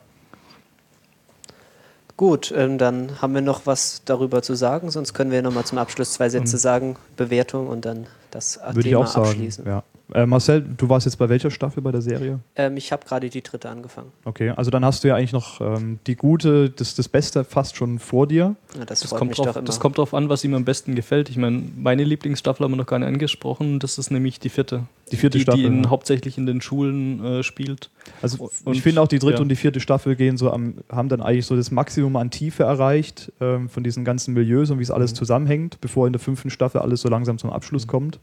[2.18, 5.78] Gut, ähm, dann haben wir noch was darüber zu sagen, sonst können wir nochmal zum
[5.78, 9.64] Abschluss zwei Sätze sagen, Bewertung und dann das Würde Thema ich auch sagen, abschließen.
[9.66, 9.82] Ja.
[10.14, 12.40] Äh, Marcel, du warst jetzt bei welcher Staffel bei der Serie?
[12.56, 14.12] Ähm, ich habe gerade die dritte angefangen.
[14.24, 17.76] Okay, also dann hast du ja eigentlich noch ähm, die gute, das, das Beste fast
[17.76, 18.56] schon vor dir.
[18.78, 21.30] Ja, das, das, kommt drauf, das kommt drauf an, was ihm am besten gefällt.
[21.30, 23.78] Ich meine, meine Lieblingsstaffel haben wir noch gar nicht angesprochen.
[23.78, 24.84] Das ist nämlich die vierte.
[25.10, 25.60] Die vierte die, Staffel.
[25.60, 25.90] Die in, ja.
[25.90, 27.90] hauptsächlich in den Schulen äh, spielt.
[28.20, 29.42] Also und, ich finde auch die dritte ja.
[29.42, 32.64] und die vierte Staffel gehen so am, haben dann eigentlich so das Maximum an Tiefe
[32.64, 35.16] erreicht ähm, von diesen ganzen Milieus und wie es alles mhm.
[35.16, 37.90] zusammenhängt, bevor in der fünften Staffel alles so langsam zum Abschluss mhm.
[37.90, 38.18] kommt.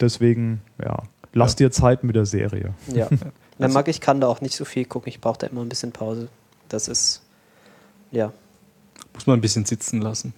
[0.00, 2.74] Deswegen, ja, lass dir Zeit mit der Serie.
[2.88, 3.08] Ja.
[3.58, 5.08] Dann mag ich kann da auch nicht so viel gucken.
[5.08, 6.28] Ich brauche da immer ein bisschen Pause.
[6.68, 7.22] Das ist,
[8.12, 8.32] ja.
[9.14, 10.32] Muss man ein bisschen sitzen lassen.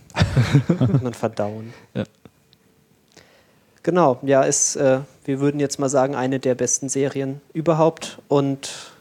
[0.69, 1.75] Und dann verdauen.
[1.95, 2.05] Ja.
[3.83, 8.19] Genau, ja, ist, äh, wir würden jetzt mal sagen, eine der besten Serien überhaupt.
[8.29, 8.93] Und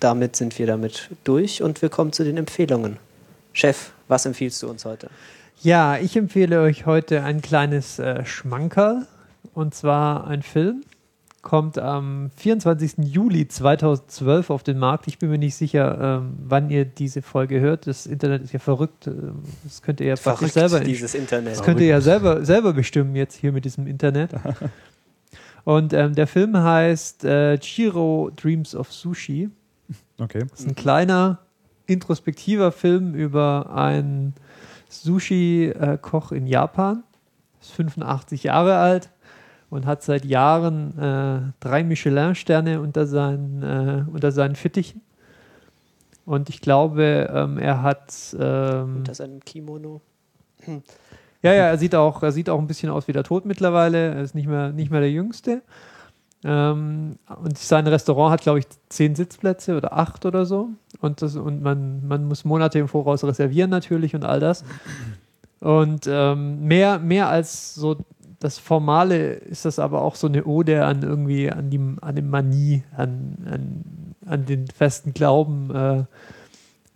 [0.00, 2.98] damit sind wir damit durch und wir kommen zu den Empfehlungen.
[3.52, 5.10] Chef, was empfiehlst du uns heute?
[5.62, 9.06] Ja, ich empfehle euch heute ein kleines äh, Schmankerl.
[9.56, 10.82] Und zwar ein Film,
[11.40, 12.96] kommt am 24.
[12.98, 15.08] Juli 2012 auf den Markt.
[15.08, 17.86] Ich bin mir nicht sicher, ähm, wann ihr diese Folge hört.
[17.86, 19.06] Das Internet ist ja verrückt.
[19.06, 20.80] Ähm, das könnt ihr ja verrückt, selber.
[20.80, 21.52] Dieses Internet.
[21.52, 24.32] Das könnt ihr ja selber, selber bestimmen jetzt hier mit diesem Internet.
[25.64, 29.48] Und ähm, der Film heißt äh, Chiro Dreams of Sushi.
[30.18, 30.44] Okay.
[30.50, 31.38] Das ist ein kleiner,
[31.86, 34.34] introspektiver Film über einen
[34.90, 37.04] Sushi-Koch in Japan.
[37.62, 39.08] Ist 85 Jahre alt
[39.70, 45.02] und hat seit Jahren äh, drei Michelin-Sterne unter, seinen, äh, unter seinen Fittichen.
[46.24, 48.36] Und ich glaube, ähm, er hat.
[48.38, 50.00] Ähm, unter seinem Kimono.
[51.42, 54.14] Ja, ja, er sieht, auch, er sieht auch ein bisschen aus wie der Tod mittlerweile.
[54.14, 55.62] Er ist nicht mehr, nicht mehr der Jüngste.
[56.42, 60.70] Ähm, und sein Restaurant hat, glaube ich, zehn Sitzplätze oder acht oder so.
[61.00, 64.64] Und, das, und man, man muss Monate im Voraus reservieren natürlich und all das.
[65.58, 67.96] Und ähm, mehr, mehr als so
[68.38, 72.22] das Formale ist das aber auch so eine Ode an irgendwie an die an die
[72.22, 75.74] Manie, an, an, an den festen Glauben.
[75.74, 76.04] Äh,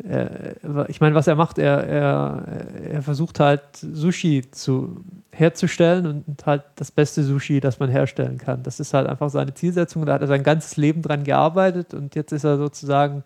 [0.09, 0.55] äh,
[0.89, 2.45] ich meine, was er macht, er, er,
[2.91, 8.63] er versucht halt Sushi zu, herzustellen und halt das beste Sushi, das man herstellen kann.
[8.63, 10.05] Das ist halt einfach seine Zielsetzung.
[10.07, 13.25] Da hat er sein ganzes Leben dran gearbeitet und jetzt ist er sozusagen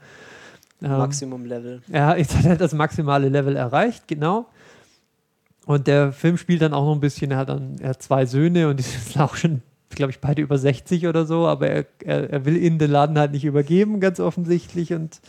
[0.82, 1.82] ähm, Maximum Level.
[1.88, 4.46] Ja, jetzt hat er das maximale Level erreicht, genau.
[5.66, 8.26] Und der Film spielt dann auch noch ein bisschen, er hat dann er hat zwei
[8.26, 11.86] Söhne und die sind auch schon, glaube ich, beide über 60 oder so, aber er,
[12.02, 14.92] er, er will ihnen den Laden halt nicht übergeben, ganz offensichtlich.
[14.92, 15.20] Und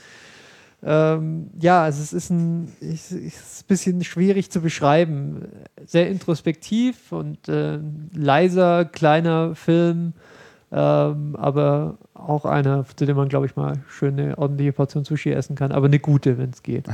[0.84, 5.48] ähm, ja, also es ist ein, ist, ist ein bisschen schwierig zu beschreiben.
[5.86, 7.80] Sehr introspektiv und äh,
[8.14, 10.14] leiser, kleiner Film,
[10.72, 15.56] ähm, aber auch einer, zu dem man, glaube ich, mal schöne, ordentliche Portion Sushi essen
[15.56, 16.88] kann, aber eine gute, wenn es geht.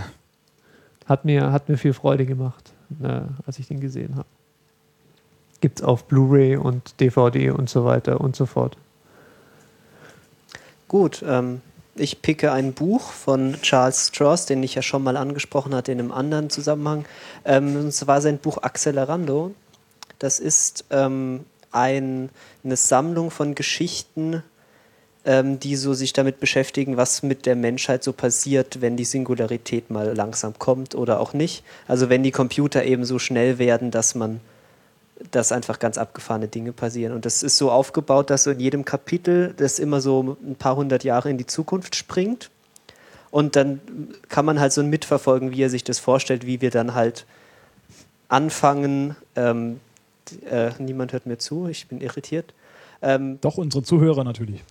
[1.07, 2.73] Hat mir, hat mir viel Freude gemacht
[3.03, 4.27] äh, als ich den gesehen habe.
[5.59, 8.77] Gibt es auf Blu-ray und DVD und so weiter und so fort.
[10.87, 11.61] Gut, ähm,
[11.95, 15.99] ich picke ein Buch von Charles Stross, den ich ja schon mal angesprochen hatte in
[15.99, 17.05] einem anderen Zusammenhang.
[17.45, 19.53] Ähm, und zwar sein Buch Accelerando.
[20.19, 22.29] Das ist ähm, ein,
[22.63, 24.43] eine Sammlung von Geschichten
[25.25, 29.89] ähm, die so sich damit beschäftigen, was mit der Menschheit so passiert, wenn die Singularität
[29.89, 31.63] mal langsam kommt oder auch nicht.
[31.87, 34.39] Also wenn die Computer eben so schnell werden, dass man
[35.29, 37.13] dass einfach ganz abgefahrene Dinge passieren.
[37.13, 40.75] Und das ist so aufgebaut, dass so in jedem Kapitel das immer so ein paar
[40.75, 42.49] hundert Jahre in die Zukunft springt.
[43.29, 43.79] Und dann
[44.29, 47.25] kann man halt so mitverfolgen, wie er sich das vorstellt, wie wir dann halt
[48.27, 49.15] anfangen.
[49.35, 49.79] Ähm,
[50.49, 52.53] äh, niemand hört mir zu, ich bin irritiert.
[53.01, 54.63] Ähm, Doch, unsere Zuhörer natürlich.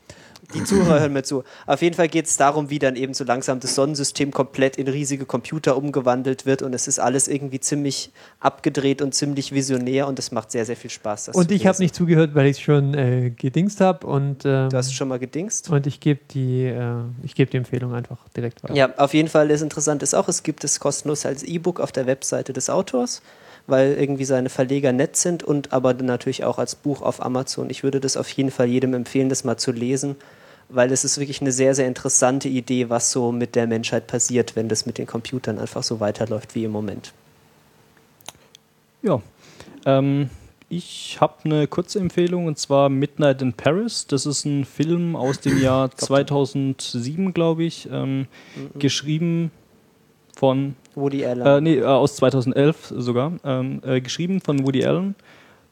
[0.54, 1.44] Die Zuhörer hören mir zu.
[1.66, 4.88] Auf jeden Fall geht es darum, wie dann eben so langsam das Sonnensystem komplett in
[4.88, 8.10] riesige Computer umgewandelt wird und es ist alles irgendwie ziemlich
[8.40, 11.30] abgedreht und ziemlich visionär und es macht sehr, sehr viel Spaß.
[11.30, 14.76] und ich habe nicht zugehört, weil ich es schon äh, gedingst habe und ähm, Du
[14.76, 15.70] hast es schon mal gedingst?
[15.70, 16.94] Und ich gebe die, äh,
[17.34, 18.74] geb die Empfehlung einfach direkt weiter.
[18.74, 21.92] Ja, auf jeden Fall das Interessante ist auch, es gibt es kostenlos als E-Book auf
[21.92, 23.22] der Webseite des Autors
[23.66, 27.70] weil irgendwie seine Verleger nett sind und aber natürlich auch als Buch auf Amazon.
[27.70, 30.16] Ich würde das auf jeden Fall jedem empfehlen, das mal zu lesen,
[30.68, 34.56] weil es ist wirklich eine sehr, sehr interessante Idee, was so mit der Menschheit passiert,
[34.56, 37.12] wenn das mit den Computern einfach so weiterläuft wie im Moment.
[39.02, 39.22] Ja,
[39.86, 40.30] ähm,
[40.68, 44.06] ich habe eine kurze Empfehlung und zwar Midnight in Paris.
[44.06, 48.78] Das ist ein Film aus dem Jahr 2007, glaube ich, ähm, mhm.
[48.78, 49.50] geschrieben
[50.36, 51.46] von Woody Allen.
[51.46, 53.32] Äh, nee, äh, aus 2011 sogar.
[53.44, 55.14] Ähm, äh, geschrieben von Woody Allen.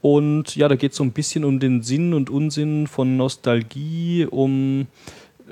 [0.00, 4.26] Und ja, da geht es so ein bisschen um den Sinn und Unsinn von Nostalgie,
[4.30, 4.86] um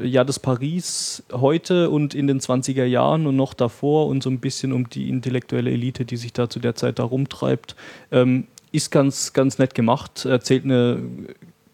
[0.01, 4.31] äh, ja, das Paris heute und in den 20er Jahren und noch davor und so
[4.31, 7.75] ein bisschen um die intellektuelle Elite, die sich da zu der Zeit da rumtreibt.
[8.12, 11.03] Ähm, ist ganz, ganz nett gemacht, erzählt eine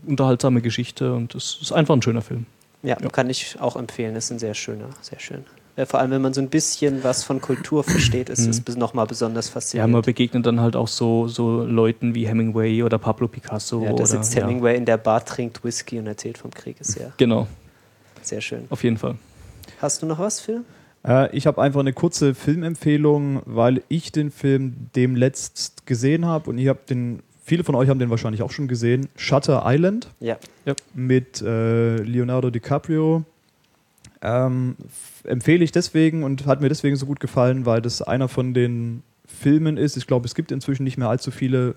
[0.07, 2.47] unterhaltsame Geschichte und es ist einfach ein schöner Film.
[2.82, 4.16] Ja, ja, kann ich auch empfehlen.
[4.16, 5.45] Ist ein sehr schöner, sehr schön.
[5.74, 8.78] Äh, vor allem, wenn man so ein bisschen was von Kultur versteht, ist es mhm.
[8.78, 9.90] nochmal besonders faszinierend.
[9.90, 13.84] Ja, man begegnet dann halt auch so, so Leuten wie Hemingway oder Pablo Picasso.
[13.84, 14.42] Ja, da sitzt ja.
[14.42, 16.80] Hemingway in der Bar, trinkt Whisky und erzählt vom Krieg.
[16.80, 17.46] Ist ja genau.
[18.22, 18.66] Sehr schön.
[18.70, 19.16] Auf jeden Fall.
[19.80, 20.64] Hast du noch was, Phil?
[21.06, 26.58] Äh, ich habe einfach eine kurze Filmempfehlung, weil ich den Film demletzt gesehen habe und
[26.58, 29.08] ich habe den viele von euch haben den wahrscheinlich auch schon gesehen.
[29.16, 30.08] Shutter Island.
[30.20, 30.38] Ja.
[30.64, 30.74] ja.
[30.94, 33.24] Mit äh, Leonardo DiCaprio.
[34.22, 34.76] Ähm,
[35.24, 39.02] empfehle ich deswegen und hat mir deswegen so gut gefallen, weil das einer von den
[39.26, 39.96] Filmen ist.
[39.96, 41.74] Ich glaube, es gibt inzwischen nicht mehr allzu viele,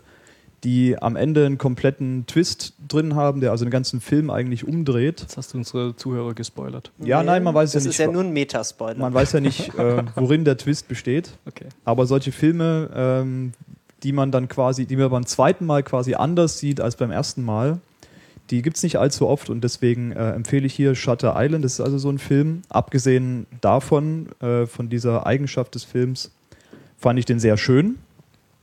[0.63, 5.21] die am Ende einen kompletten Twist drin haben, der also den ganzen Film eigentlich umdreht.
[5.21, 6.91] Jetzt hast du unsere Zuhörer gespoilert.
[6.99, 7.87] Ja, nee, nein, man weiß ja nicht.
[7.87, 8.97] Das ist ja nur ein Metaspoiler.
[8.97, 11.31] Man weiß ja nicht, äh, worin der Twist besteht.
[11.45, 11.67] Okay.
[11.83, 13.53] Aber solche Filme, ähm,
[14.03, 17.43] die man dann quasi, die man beim zweiten Mal quasi anders sieht als beim ersten
[17.43, 17.79] Mal,
[18.51, 21.65] die gibt es nicht allzu oft und deswegen äh, empfehle ich hier Shutter Island.
[21.65, 22.61] Das ist also so ein Film.
[22.69, 26.31] Abgesehen davon, äh, von dieser Eigenschaft des Films,
[26.97, 27.97] fand ich den sehr schön.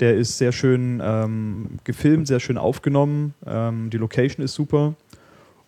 [0.01, 3.35] Der ist sehr schön ähm, gefilmt, sehr schön aufgenommen.
[3.47, 4.95] Ähm, die Location ist super.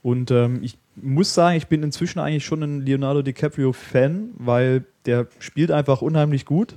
[0.02, 5.26] Und ähm, ich muss sagen, ich bin inzwischen eigentlich schon ein Leonardo DiCaprio-Fan, weil der
[5.38, 6.76] spielt einfach unheimlich gut.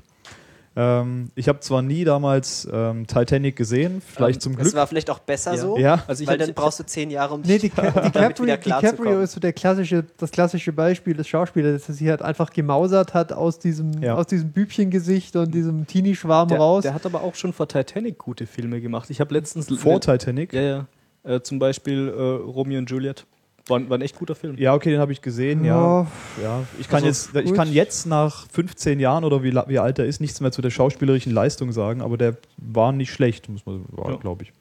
[0.79, 4.67] Ähm, ich habe zwar nie damals ähm, Titanic gesehen, vielleicht ähm, zum Glück.
[4.67, 5.57] Das war vielleicht auch besser ja.
[5.57, 6.03] so, ja.
[6.05, 9.39] also weil dann brauchst du zehn Jahre, um nee, die, die, DiCaprio, DiCaprio ist so
[9.39, 14.03] der klassische, das klassische Beispiel des Schauspielers, dass er halt einfach gemausert hat aus diesem,
[14.03, 14.13] ja.
[14.13, 16.83] aus diesem Bübchengesicht und diesem Teenie-Schwarm raus.
[16.83, 19.09] Der hat aber auch schon vor Titanic gute Filme gemacht.
[19.09, 19.67] Ich habe letztens...
[19.79, 20.53] Vor Titanic?
[20.53, 20.87] Ja, ja.
[21.23, 23.25] Äh, zum Beispiel äh, Romeo und Juliet.
[23.67, 24.55] War, war ein echt guter Film.
[24.57, 26.07] Ja, okay, den habe ich gesehen, ja.
[26.41, 26.63] ja.
[26.79, 30.05] Ich, kann also, jetzt, ich kann jetzt nach 15 Jahren oder wie, wie alt er
[30.05, 33.85] ist, nichts mehr zu der schauspielerischen Leistung sagen, aber der war nicht schlecht, muss man
[33.95, 34.15] sagen, ja.
[34.17, 34.53] glaube ich.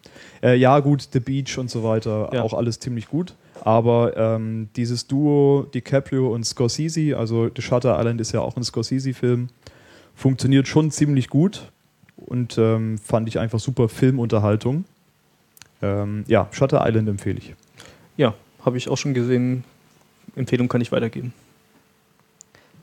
[0.43, 2.43] Äh, ja, gut, The Beach und so weiter, ja.
[2.43, 3.35] auch alles ziemlich gut.
[3.63, 8.65] Aber ähm, dieses Duo DiCaprio und Scorsese, also The Shutter Island ist ja auch ein
[8.65, 9.49] Scorsese-Film,
[10.15, 11.71] funktioniert schon ziemlich gut
[12.17, 14.85] und ähm, fand ich einfach super Filmunterhaltung.
[15.83, 17.55] Ähm, ja, Shutter Island empfehle ich.
[18.17, 18.35] Ja,
[18.67, 19.65] habe ich auch schon gesehen.
[20.35, 21.33] Empfehlung kann ich weitergeben.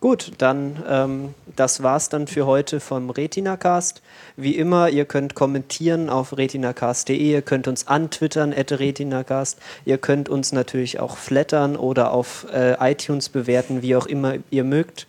[0.04, 4.02] Gut, dann ähm, das war's dann für heute vom RetinaCast.
[4.36, 10.28] Wie immer, ihr könnt kommentieren auf retinacast.de, ihr könnt uns antwittern at retinacast, ihr könnt
[10.28, 15.08] uns natürlich auch flattern oder auf äh, iTunes bewerten, wie auch immer ihr mögt.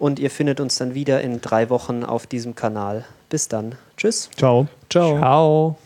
[0.00, 3.04] Und ihr findet uns dann wieder in drei Wochen auf diesem Kanal.
[3.28, 3.76] Bis dann.
[3.96, 4.28] Tschüss.
[4.36, 4.66] Ciao.
[4.90, 5.18] Ciao.
[5.18, 5.76] Ciao.